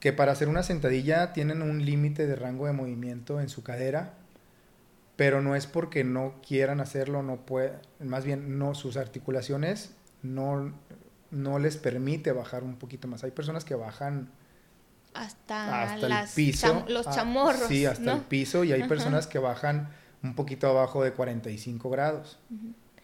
[0.01, 4.15] que para hacer una sentadilla tienen un límite de rango de movimiento en su cadera
[5.17, 10.73] pero no es porque no quieran hacerlo, no puede, más bien no, sus articulaciones no,
[11.31, 13.23] no les permite bajar un poquito más.
[13.25, 14.31] Hay personas que bajan
[15.14, 16.85] hasta, el piso.
[16.88, 17.68] los ah, chamorros.
[17.68, 19.88] sí, hasta el piso y hay personas que bajan
[20.22, 22.38] un poquito abajo de 45 grados.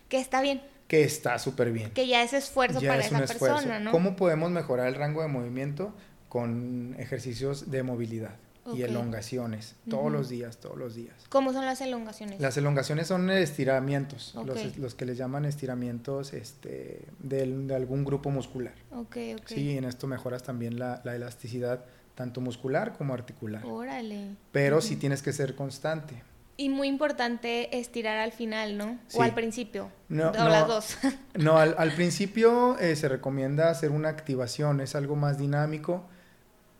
[0.08, 0.62] Que está bien.
[0.86, 1.90] Que está súper bien.
[1.90, 3.90] Que ya es esfuerzo para esa persona, ¿no?
[3.90, 5.94] ¿Cómo podemos mejorar el rango de movimiento?
[6.28, 8.36] Con ejercicios de movilidad
[8.74, 11.14] y elongaciones, todos los días, todos los días.
[11.28, 12.40] ¿Cómo son las elongaciones?
[12.40, 14.34] Las elongaciones son estiramientos,
[14.76, 18.74] los, que les llaman estiramientos este, de, algún grupo muscular.
[18.90, 21.84] Okay, Sí, en esto mejoras también la, elasticidad,
[22.18, 23.64] tanto muscular como articular.
[23.64, 24.34] Órale.
[24.50, 26.20] Pero sí tienes que ser constante.
[26.56, 28.98] Y muy importante estirar al final, ¿no?
[29.14, 29.92] O al principio.
[30.08, 30.98] No, o las dos.
[31.34, 36.08] no, al, principio eh, se recomienda hacer una activación, es algo más dinámico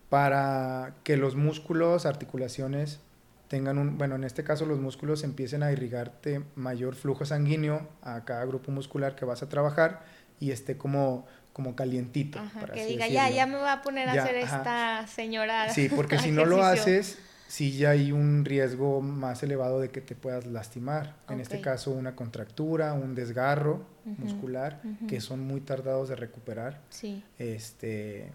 [0.09, 2.99] para que los músculos, articulaciones
[3.47, 8.25] tengan un, bueno, en este caso los músculos empiecen a irrigarte mayor flujo sanguíneo a
[8.25, 10.03] cada grupo muscular que vas a trabajar
[10.41, 11.25] y esté como,
[11.59, 12.39] como calientito.
[12.73, 15.67] que diga, ya, ya me va a poner a hacer esta señora.
[15.73, 17.17] Sí, porque si no lo haces,
[17.49, 21.17] sí ya hay un riesgo más elevado de que te puedas lastimar.
[21.27, 26.79] En este caso, una contractura, un desgarro muscular, que son muy tardados de recuperar.
[26.89, 27.21] Sí.
[27.37, 28.31] Este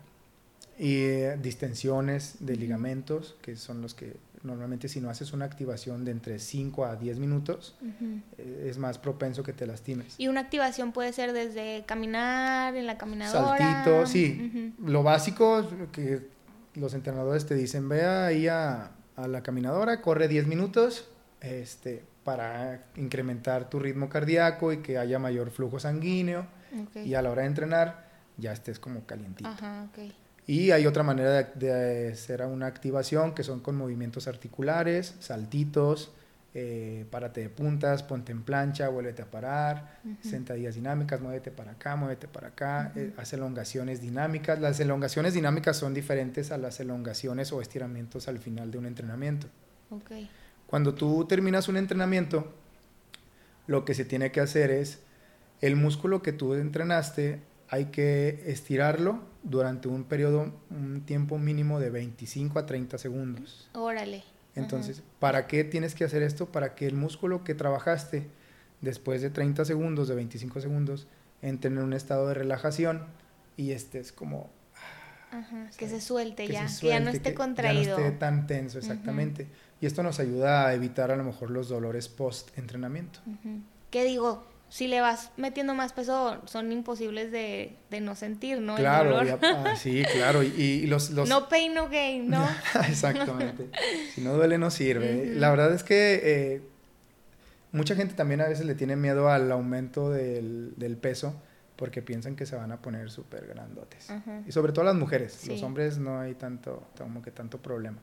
[0.79, 6.05] y eh, distensiones de ligamentos, que son los que normalmente si no haces una activación
[6.05, 7.77] de entre 5 a 10 minutos,
[8.39, 10.15] eh, es más propenso que te lastimes.
[10.19, 13.59] Y una activación puede ser desde caminar, en la caminadora.
[13.59, 14.75] Saltito, sí.
[14.79, 16.29] Lo básico que
[16.75, 21.09] los entrenadores te dicen, ve ahí a, a la caminadora, corre 10 minutos
[21.41, 26.47] este, para incrementar tu ritmo cardíaco y que haya mayor flujo sanguíneo.
[26.95, 29.49] Y a la hora de entrenar ya estés como calientito.
[29.49, 30.13] Ajá, okay.
[30.47, 36.13] Y hay otra manera de, hacer una activación que son con movimientos articulares, saltitos,
[36.53, 41.97] eh, párate de puntas, ponte en plancha, vuélvete a parar, sentadillas dinámicas, muévete para acá,
[41.97, 44.61] muévete para acá, uh elongaciones dinámicas.
[44.61, 49.49] Las elongaciones dinámicas son diferentes a las elongaciones o estiramientos al final de un entrenamiento.
[49.91, 50.31] Okay.
[50.67, 52.53] Cuando tú terminas un entrenamiento,
[53.67, 55.01] lo que se tiene que hacer es
[55.61, 61.91] el músculo que tú entrenaste hay que estirarlo durante un periodo, un tiempo mínimo de
[61.91, 63.71] 25 a 30 segundos.
[63.75, 64.25] Órale.
[64.57, 66.47] Entonces, ¿para qué tienes que hacer esto?
[66.47, 68.27] Para que el músculo que trabajaste
[68.81, 71.07] después de 30 segundos, de 25 segundos,
[71.43, 73.05] entre en un estado de relajación
[73.57, 74.51] y estés como...
[75.31, 77.97] Ajá, que se suelte ya, que ya no esté contraído.
[77.97, 79.49] Que no esté tan tenso, exactamente.
[79.81, 83.19] Y esto nos ayuda a evitar a lo mejor los dolores post-entrenamiento.
[83.91, 84.47] ¿Qué digo?
[84.75, 88.75] Si le vas metiendo más peso, son imposibles de, no sentir, ¿no?
[88.75, 90.43] Claro, ah, sí, claro.
[90.43, 92.45] Y, los, No pain, no gain, ¿no?
[92.89, 93.71] Exactamente.
[94.13, 95.27] si no duele, no sirve.
[95.37, 96.63] La verdad es que eh,
[97.71, 101.41] mucha gente también a veces le tiene miedo al aumento del, peso
[101.77, 104.09] porque piensan que se van a poner súper grandotes.
[104.45, 105.47] Y sobre todo las mujeres.
[105.47, 107.99] Los hombres no hay tanto, como que tanto problema.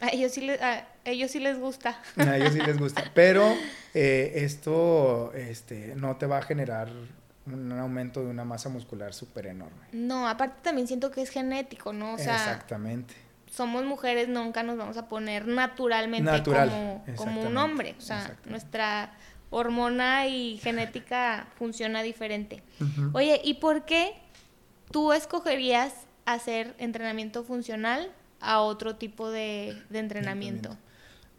[0.00, 2.00] A ellos sí, les, a ellos sí les gusta.
[2.16, 3.10] A ellos sí les gusta.
[3.14, 3.54] Pero
[3.94, 6.88] eh, esto este, no te va a generar
[7.46, 9.86] un aumento de una masa muscular súper enorme.
[9.92, 12.14] No, aparte también siento que es genético, ¿no?
[12.14, 13.14] O sea, Exactamente.
[13.50, 17.94] Somos mujeres, nunca nos vamos a poner naturalmente como, como un hombre.
[17.96, 19.14] O sea, nuestra
[19.50, 22.62] hormona y genética funciona diferente.
[23.12, 24.14] Oye, ¿y por qué
[24.90, 30.76] tú escogerías hacer entrenamiento funcional a otro tipo de, entrenamiento?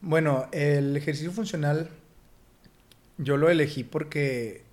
[0.02, 1.90] Bueno, el ejercicio funcional
[3.18, 4.64] yo lo elegí porque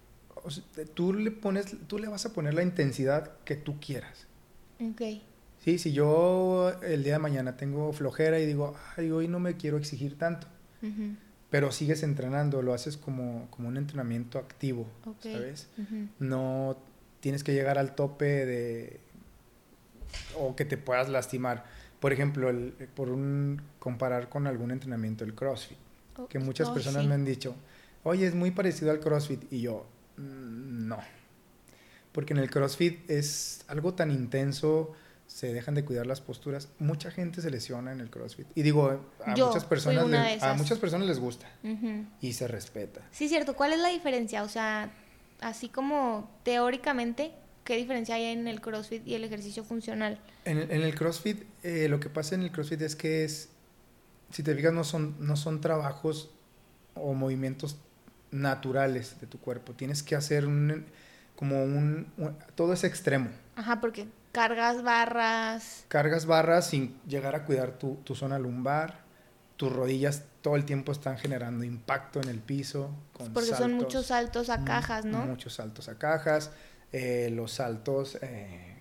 [0.95, 4.27] tú le pones, tú le vas a poner la intensidad que tú quieras.
[4.81, 5.03] Ok.
[5.65, 9.57] Sí, si yo el día de mañana tengo flojera y digo, ay, hoy no me
[9.57, 10.47] quiero exigir tanto,
[11.49, 14.87] pero sigues entrenando, lo haces como, como un entrenamiento activo,
[15.23, 15.69] ¿sabes?
[16.19, 16.77] No
[17.21, 19.01] tienes que llegar al tope de...
[20.39, 21.65] o que te puedas lastimar
[22.05, 25.79] por ejemplo, el, por un, comparar con algún entrenamiento, el CrossFit,
[26.29, 27.57] que muchas oh, personas me han dicho,
[28.03, 29.87] oye, es muy parecido al CrossFit, y yo,
[30.19, 30.99] mm, no,
[32.13, 34.93] porque en el CrossFit es algo tan intenso,
[35.27, 39.01] se dejan de cuidar las posturas, mucha gente se lesiona en el CrossFit, y digo,
[39.25, 41.49] a, muchas, personas a muchas personas les gusta,
[42.21, 43.01] y se respeta.
[43.13, 44.43] Sí, cierto, ¿cuál es la diferencia?
[44.43, 44.93] O sea,
[45.41, 47.33] así como teóricamente,
[47.65, 50.19] ¿qué diferencia hay en el CrossFit y el ejercicio funcional?
[50.45, 53.49] En, el CrossFit, eh, lo que pasa en el CrossFit es que es,
[54.31, 56.31] si te fijas, no son, no son trabajos
[56.95, 57.77] o movimientos
[58.31, 59.73] naturales de tu cuerpo.
[59.73, 60.85] Tienes que hacer un,
[61.37, 62.07] como un,
[62.55, 63.31] todo es extremo.
[63.57, 65.85] Ajá, porque cargas barras.
[65.89, 69.03] Cargas barras sin llegar a cuidar tu, tu zona lumbar.
[69.57, 72.91] Tus rodillas todo el tiempo están generando impacto en el piso.
[73.33, 75.25] porque son muchos saltos a cajas, ¿no?
[75.25, 76.51] Muchos saltos a cajas.
[76.97, 78.19] Eh, los saltos.
[78.23, 78.77] Eh,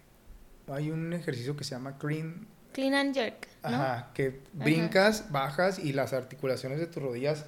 [0.68, 2.45] hay un ejercicio que se llama clean.
[2.72, 3.47] Clean and jerk.
[3.64, 7.45] Ajá, que brincas, bajas y las articulaciones de tus rodillas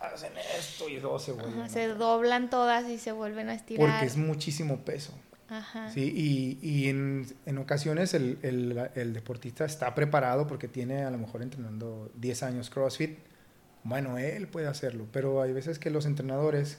[0.00, 1.68] hacen esto y luego se vuelven.
[1.68, 3.86] se doblan todas y se vuelven a estirar.
[3.86, 5.12] Porque es muchísimo peso.
[5.50, 5.90] Ajá.
[5.90, 11.10] Sí, y, y en, en, ocasiones el, el, el, deportista está preparado porque tiene a
[11.10, 13.18] lo mejor entrenando 10 años CrossFit.
[13.84, 16.78] Bueno, él puede hacerlo, pero hay veces que los entrenadores,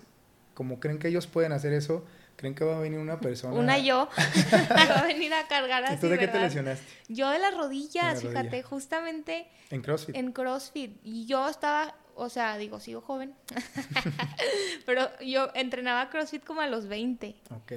[0.59, 2.03] como creen que ellos pueden hacer eso,
[2.35, 3.53] creen que va a venir una persona.
[3.53, 4.09] Una yo.
[4.71, 5.93] va a venir a cargar así.
[5.93, 6.85] ¿Y tú de qué te lesionaste?
[7.07, 9.47] Yo de las rodillas, fíjate, justamente.
[9.69, 10.17] En CrossFit.
[10.17, 10.99] En CrossFit.
[11.01, 13.33] Y yo estaba o sea, digo, sigo joven,
[14.85, 17.37] pero yo entrenaba CrossFit como a los 20.
[17.51, 17.71] Ok.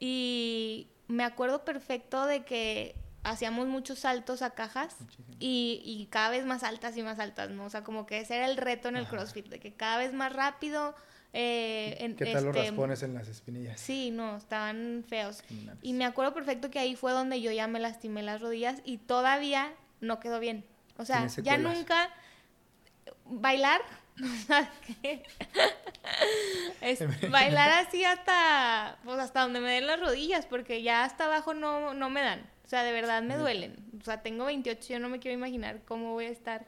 [0.00, 4.96] Y me acuerdo perfecto de que hacíamos muchos saltos a cajas
[5.38, 7.66] y, y, cada vez más altas y más altas, ¿no?
[7.66, 10.12] O sea, como que ese era el reto en el CrossFit, de que cada vez
[10.12, 10.96] más rápido...
[11.36, 13.80] Eh, en, ¿Qué tal los este, raspones en las espinillas?
[13.80, 15.42] Sí, no, estaban feos.
[15.82, 18.98] Y me acuerdo perfecto que ahí fue donde yo ya me lastimé las rodillas y
[18.98, 20.64] todavía no quedó bien.
[20.96, 22.08] O sea, ya nunca
[23.24, 23.80] bailar,
[26.80, 31.52] es bailar así hasta, pues hasta donde me den las rodillas, porque ya hasta abajo
[31.52, 32.48] no, no me dan.
[32.64, 33.74] O sea, de verdad me duelen.
[34.00, 36.64] O sea, tengo 28, yo no me quiero imaginar cómo voy a estar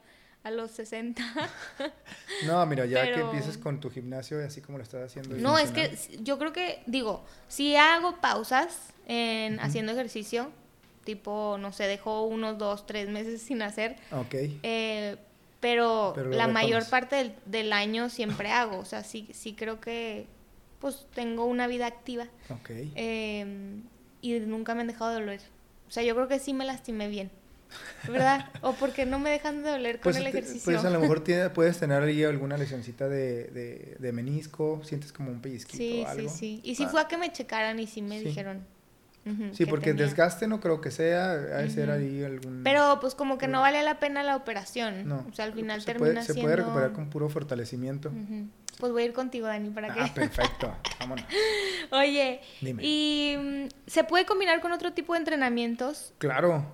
[0.46, 1.22] a los 60.
[2.46, 5.36] no, mira, ya que empieces con tu gimnasio, así como lo estás haciendo.
[5.36, 10.50] No, es que yo creo que, digo, si hago pausas en haciendo ejercicio,
[11.04, 13.96] tipo, no sé, dejo unos dos, tres meses sin hacer.
[14.12, 14.34] Ok.
[14.62, 15.16] Eh,
[15.58, 20.26] pero, la mayor parte del, del, año siempre hago, o sea, sí, sí creo que
[20.78, 22.28] pues tengo una vida activa.
[22.50, 22.70] Ok.
[22.94, 23.82] Em,
[24.20, 25.40] y nunca me han dejado de doler.
[25.88, 27.30] O sea, yo creo que sí me lastimé bien.
[28.08, 28.50] ¿Verdad?
[28.62, 30.62] o porque no me dejan de doler con pues el ejercicio.
[30.64, 31.22] Pues a lo mejor
[31.54, 36.28] puedes tener ahí alguna lesioncita de, de, menisco, sientes como un pellizquito sí, o algo.
[36.28, 36.88] Sí, sí, Y sí ah.
[36.88, 38.64] fue a que me checaran y sí me dijeron,
[39.52, 42.62] sí, porque desgaste no creo que sea, hay ser ahí algún...
[42.62, 45.06] Pero pues como que no vale la pena la operación.
[45.08, 45.26] No.
[45.28, 48.12] O sea, al final se termina puede, Se puede recuperar con puro fortalecimiento.
[48.78, 50.74] Pues voy a ir contigo, Dani, para ah, perfecto.
[51.00, 51.24] Vámonos.
[51.90, 56.12] Oye, ¿y mm, se puede combinar con otro tipo de entrenamientos?
[56.18, 56.66] Claro.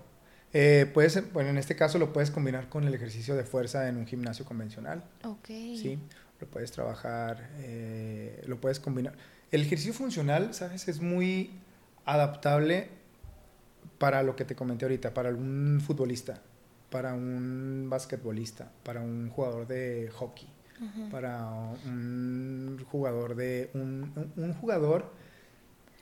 [0.53, 3.97] Eh, puedes, bueno, en este caso lo puedes combinar con el ejercicio de fuerza en
[3.97, 5.03] un gimnasio convencional.
[5.25, 5.47] Ok.
[5.47, 5.99] Sí,
[6.41, 9.15] lo puedes trabajar, eh, lo puedes combinar.
[9.51, 10.89] El ejercicio funcional, ¿sabes?
[10.89, 11.51] Es muy
[12.05, 12.89] adaptable
[13.99, 16.41] para lo que te comenté ahorita, para un futbolista,
[16.91, 20.49] para un basquetbolista, para un jugador de hockey,
[21.11, 21.49] para
[21.87, 25.13] un jugador de un, un, jugador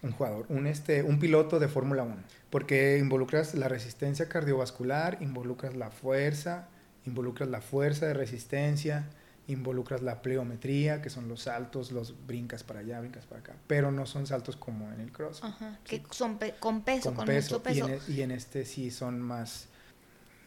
[0.02, 2.16] un jugador, un este un piloto de Fórmula 1,
[2.50, 6.68] porque involucras la resistencia cardiovascular, involucras la fuerza,
[7.06, 9.08] involucras la fuerza de resistencia,
[9.46, 13.90] involucras la pleometría, que son los saltos, los brincas para allá, brincas para acá, pero
[13.90, 15.42] no son saltos como en el cross.
[15.42, 17.88] Ajá, que son con peso, con, peso, peso.
[17.88, 19.68] E, y en, este sí son más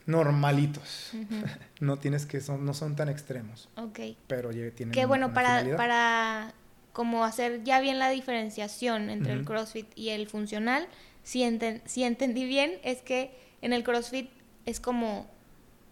[0.05, 1.11] normalitos.
[1.79, 3.69] no tienes que son no son tan extremos.
[3.77, 3.99] Ok.
[4.27, 6.53] Pero tienen Qué bueno para para
[6.93, 10.87] como hacer ya bien la diferenciación entre el CrossFit y el funcional,
[11.23, 14.29] si, si entendí bien es que en el CrossFit
[14.65, 15.27] es como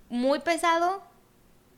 [0.09, 1.03] muy pesado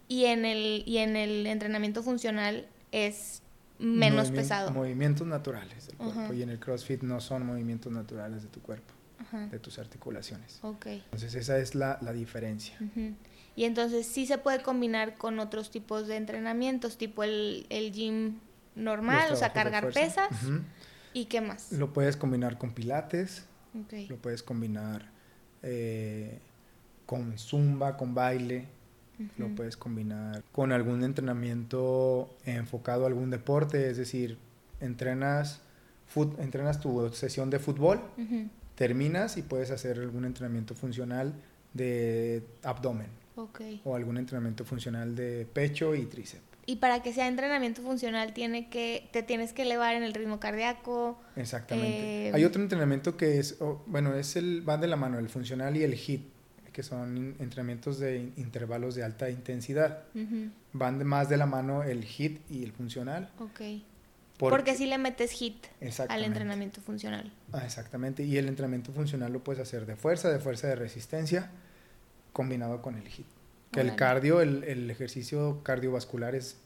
[0.08, 3.42] y en el, y en el entrenamiento funcional es
[3.80, 4.72] menos pesado.
[4.72, 6.34] Movimientos naturales del cuerpo.
[6.34, 8.94] Y en el CrossFit no son movimientos naturales de tu cuerpo,
[9.52, 10.60] de tus articulaciones.
[10.62, 11.02] Okay.
[11.06, 12.78] Entonces esa es la, la diferencia.
[13.56, 18.40] Y entonces sí se puede combinar con otros tipos de entrenamientos, tipo el, el gym
[18.76, 20.30] normal, o sea, cargar pesas.
[21.14, 21.72] ¿Y qué más?
[21.72, 23.46] Lo puedes combinar con pilates.
[24.10, 25.10] Lo puedes combinar
[25.64, 26.40] eh,
[27.06, 28.68] con zumba, con baile.
[29.38, 34.38] Lo puedes combinar con algún entrenamiento enfocado a algún deporte, es decir,
[34.82, 35.62] entrenas,
[36.40, 38.02] entrenas tu sesión de fútbol,
[38.76, 41.34] terminas y puedes hacer algún entrenamiento funcional
[41.74, 43.08] de abdomen.
[43.84, 46.53] O algún entrenamiento funcional de pecho y tríceps.
[46.66, 50.40] Y para que sea entrenamiento funcional tiene que te tienes que elevar en el ritmo
[50.40, 51.20] cardíaco.
[51.36, 52.30] Exactamente.
[52.30, 55.76] Eh, Hay otro entrenamiento que es, bueno, es el van de la mano el funcional
[55.76, 56.34] y el HIT
[56.74, 60.04] que son entrenamientos de intervalos de alta intensidad.
[60.74, 63.30] Van más de la mano el HIT y el funcional.
[63.40, 63.62] Ok.
[64.38, 65.56] Porque, si le metes hit
[66.10, 67.32] al entrenamiento funcional.
[67.54, 68.24] Ah, exactamente.
[68.24, 71.52] Y el entrenamiento funcional lo puedes hacer de fuerza, de fuerza de resistencia,
[72.34, 73.28] combinado con el hit.
[73.74, 76.58] Que el cardio, el, el, ejercicio cardiovascular es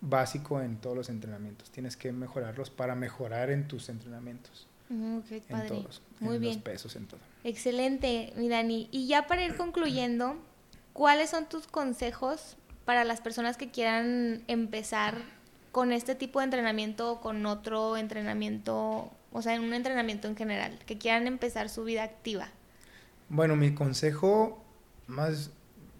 [0.00, 1.70] básico en todos los entrenamientos.
[1.70, 4.66] Tienes que mejorarlos para mejorar en tus entrenamientos.
[4.88, 6.02] Mm, en todos.
[6.20, 6.54] Muy en bien.
[6.54, 7.20] los pesos, en todo.
[7.44, 8.88] Excelente, mi Dani.
[8.90, 10.36] Y ya para ir concluyendo,
[10.92, 15.22] ¿cuáles son tus consejos para las personas que quieran empezar
[15.72, 20.36] con este tipo de entrenamiento o con otro entrenamiento, o sea, en un entrenamiento en
[20.36, 22.48] general, que quieran empezar su vida activa?
[23.28, 24.64] Bueno, mi consejo
[25.06, 25.50] más,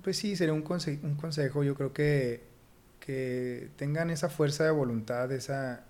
[0.02, 0.64] pues sí, sería un,
[1.02, 2.42] un consejo, yo creo que,
[3.00, 5.84] que tengan esa fuerza de voluntad, esa,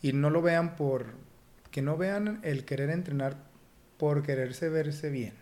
[0.00, 1.06] y no lo vean por,
[1.70, 3.36] que no vean el querer entrenar
[3.98, 5.34] por quererse verse bien,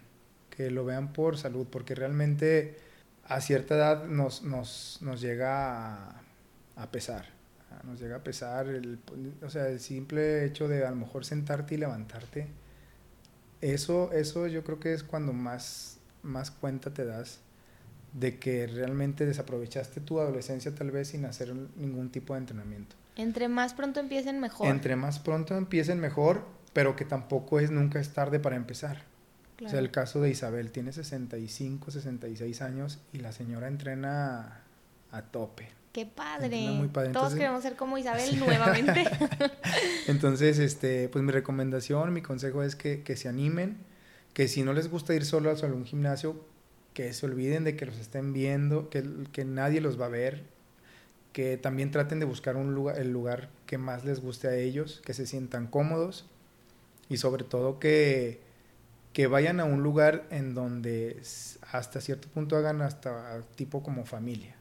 [0.51, 2.77] que lo vean por salud, porque realmente
[3.25, 6.21] a cierta edad nos, nos, nos llega
[6.77, 7.41] a pesar
[7.85, 8.99] nos llega a pesar, el,
[9.43, 12.49] o sea, el simple hecho de a lo mejor sentarte y levantarte,
[13.61, 17.41] eso, eso yo creo que es cuando más, más cuenta te das
[18.13, 22.97] de que realmente desaprovechaste tu adolescencia tal vez sin hacer ningún tipo de entrenamiento.
[23.17, 24.69] Entre más pronto empiecen mejor.
[24.69, 29.05] Entre más pronto empiecen mejor, pero que tampoco es nunca es tarde para empezar.
[29.65, 34.63] O sea, el caso de Isabel tiene 65, 66 años y la señora entrena
[35.11, 35.69] a tope.
[35.93, 36.89] Qué padre.
[37.13, 39.05] Todos queremos ser como Isabel nuevamente.
[40.07, 43.79] Entonces, este, pues mi recomendación, mi consejo es que, se animen,
[44.33, 46.43] que si no les gusta ir solo a un gimnasio,
[46.95, 50.43] que se olviden de que los estén viendo, que, que nadie los va a ver,
[51.33, 55.01] que también traten de buscar un lugar, el lugar que más les guste a ellos,
[55.05, 56.27] que se sientan cómodos
[57.09, 58.41] y sobre todo que,
[59.13, 61.23] que vayan a un lugar en donde
[61.73, 64.57] hasta cierto punto hagan hasta tipo como familia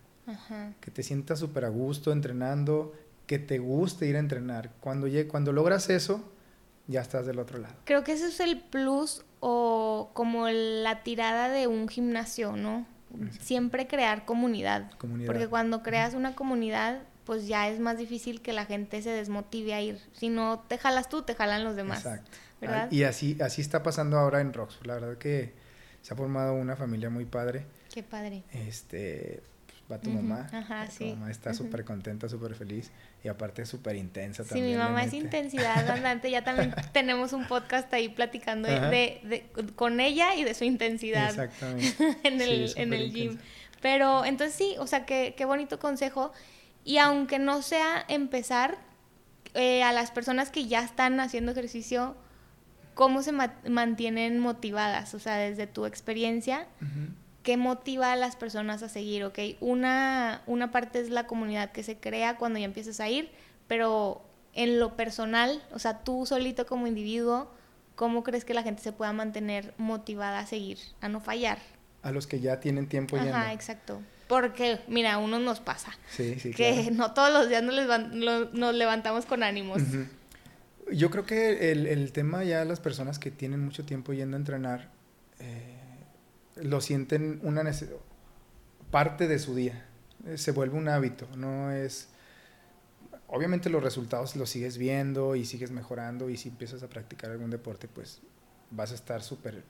[0.79, 2.93] que te sientas súper a gusto entrenando,
[3.25, 4.71] que te guste ir a entrenar.
[4.79, 6.23] Cuando, cuando logras eso,
[6.89, 7.75] ya estás del otro lado.
[7.85, 12.85] Creo que ese es el plus o como la tirada de un gimnasio, ¿no?
[13.39, 14.91] Siempre crear comunidad.
[15.25, 19.73] Porque cuando creas una comunidad, pues ya es más difícil que la gente se desmotive
[19.73, 19.99] a ir.
[20.13, 21.99] Si no te jalas tú, te jalan los demás.
[21.99, 22.37] Exacto.
[22.91, 24.87] Y así, así está pasando ahora en Roxford.
[24.87, 25.53] La verdad que
[26.01, 27.65] se ha formado una familia muy padre.
[27.93, 28.43] Qué padre.
[28.51, 29.41] Este,
[29.91, 30.47] va tu mamá.
[30.51, 32.91] Ajá, tu mamá está súper contenta, súper feliz
[33.23, 34.65] y aparte súper intensa también.
[34.65, 36.31] Sí, mi mamá es intensidad andante.
[36.31, 41.29] Ya también tenemos un podcast ahí platicando de, con ella y de su intensidad.
[41.29, 42.17] Exactamente.
[42.23, 43.37] en el, en el gym.
[43.81, 46.31] Pero entonces sí, o sea, qué, qué bonito consejo.
[46.83, 48.77] Y aunque no sea empezar,
[49.55, 52.15] eh, a las personas que ya están haciendo ejercicio,
[52.93, 55.15] ¿cómo se mantienen motivadas?
[55.15, 56.67] O sea, desde tu experiencia,
[57.49, 59.39] qué motiva a las personas a seguir, ¿ok?
[59.59, 63.31] Una, una parte es la comunidad que se crea cuando ya empiezas a ir,
[63.67, 64.21] pero
[64.53, 67.49] en lo personal, o sea, tú solito como individuo,
[67.95, 71.57] ¿cómo crees que la gente se pueda mantener motivada a seguir, a no fallar?
[72.03, 73.99] A los que ya tienen tiempo Ajá, Ajá, exacto.
[74.27, 75.97] Porque, mira, a uno nos pasa.
[76.11, 79.81] Sí, sí, que no todos los días nos, nos levantamos con ánimos.
[80.91, 84.39] Yo creo que el, el, tema ya las personas que tienen mucho tiempo yendo a
[84.39, 84.91] entrenar,
[85.39, 85.68] eh,
[86.63, 87.63] lo sienten una
[88.91, 89.85] parte de su día.
[90.25, 92.09] Eh, se vuelve un hábito, no es...
[93.27, 97.51] Obviamente los resultados los sigues viendo y sigues mejorando y si empiezas a practicar algún
[97.51, 98.21] deporte, pues
[98.71, 99.63] vas a estar súper...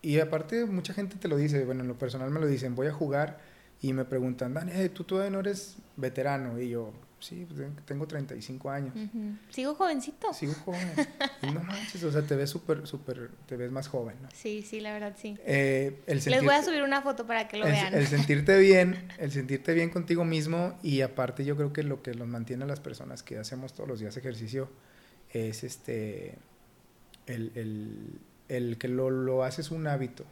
[0.00, 2.86] Y aparte mucha gente te lo dice, bueno, en lo personal me lo dicen, voy
[2.86, 3.38] a jugar
[3.80, 6.58] y me preguntan, Dani, tú todavía no eres veterano.
[6.58, 8.94] Y yo, sí, pues, tengo 35 años.
[9.50, 10.32] Sigo jovencito.
[10.32, 10.92] Sigo joven.
[11.54, 14.28] no manches, o sea, te ves súper, súper, te ves más joven, ¿no?
[14.32, 15.36] Sí, sí, la verdad, sí.
[15.44, 17.94] Eh, Les voy a subir una foto para que lo vean.
[17.94, 22.14] El sentirte bien, el sentirte bien contigo mismo y aparte yo creo que lo que
[22.14, 24.68] los mantiene a las personas que hacemos todos los días ejercicio
[25.30, 26.36] es este,
[27.26, 30.24] el, el, el que lo, lo haces un hábito.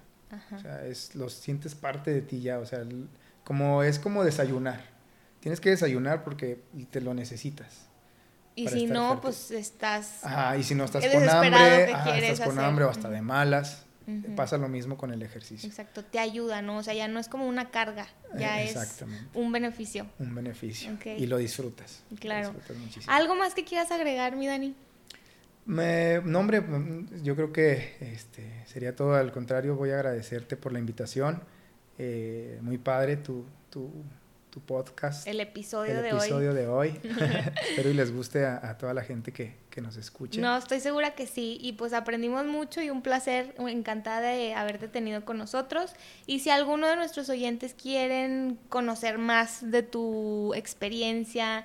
[0.54, 2.86] O sea, es, lo sientes parte de ti ya, o sea,
[3.44, 4.91] como es como desayunar.
[5.42, 7.88] Tienes que desayunar porque te lo necesitas.
[8.54, 10.24] Y si no, pues estás.
[10.24, 11.90] Ajá, y si no estás con hambre,
[12.30, 13.86] estás con hambre o hasta de malas.
[14.36, 15.68] Pasa lo mismo con el ejercicio.
[15.68, 16.78] Exacto, te ayuda, ¿no?
[16.78, 18.06] O sea, ya no es como una carga,
[18.38, 20.06] ya es un beneficio.
[20.20, 20.96] Un beneficio.
[21.04, 22.04] Y lo disfrutas.
[22.20, 22.54] Claro.
[23.08, 24.76] ¿Algo más que quieras agregar, mi Dani?
[25.64, 26.62] Me, no, hombre,
[27.22, 29.74] yo creo que este, sería todo al contrario.
[29.74, 31.42] Voy a agradecerte por la invitación.
[31.98, 33.90] Eh, muy padre tu, tu,
[34.52, 35.26] tu, podcast.
[35.26, 36.56] El episodio el de episodio hoy.
[36.56, 36.88] de hoy.
[37.70, 40.40] Espero y les guste a, toda la gente que, que, nos escuche.
[40.40, 41.58] No, estoy segura que sí.
[41.60, 45.92] Y pues aprendimos mucho y un placer, encantada de haberte tenido con nosotros.
[46.26, 51.64] Y si alguno de nuestros oyentes quieren conocer más de tu experiencia,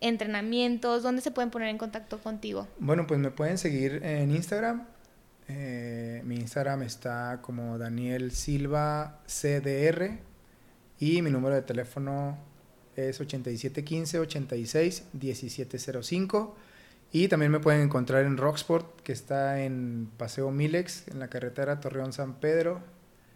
[0.00, 2.66] entrenamientos, ¿dónde se pueden poner en contacto contigo?
[2.78, 4.86] Bueno, pues me pueden seguir en Instagram.
[5.48, 10.31] Eh, mi Instagram está como Daniel Silva CDR
[10.98, 12.38] y mi número de teléfono
[12.96, 16.56] es 8715 86 1705.
[17.14, 21.78] Y también me pueden encontrar en Rocksport, que está en Paseo Milex, en la carretera
[21.78, 22.80] Torreón San Pedro.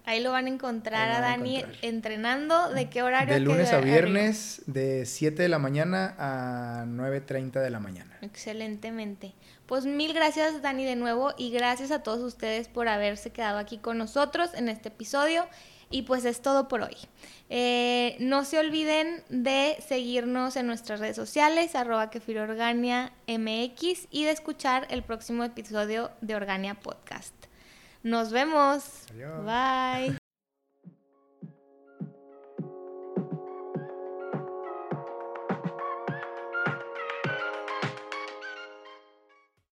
[0.07, 2.71] Ahí lo van a encontrar a Dani entrenando.
[2.71, 3.35] ¿De qué horario?
[3.35, 8.17] De lunes a viernes, de 7 de la mañana a 9.30 de la mañana.
[8.23, 9.35] Excelentemente.
[9.67, 13.79] Pues mil gracias Dani de nuevo y gracias a todos ustedes por haberse quedado aquí
[13.79, 15.45] con nosotros en este episodio.
[15.91, 16.97] Y pues es todo por hoy.
[17.49, 22.11] Eh, no se olviden de seguirnos en nuestras redes sociales, arroba
[23.29, 27.35] MX, y de escuchar el próximo episodio de Organia Podcast.
[28.03, 29.07] Nos vemos.
[29.45, 30.17] Bye.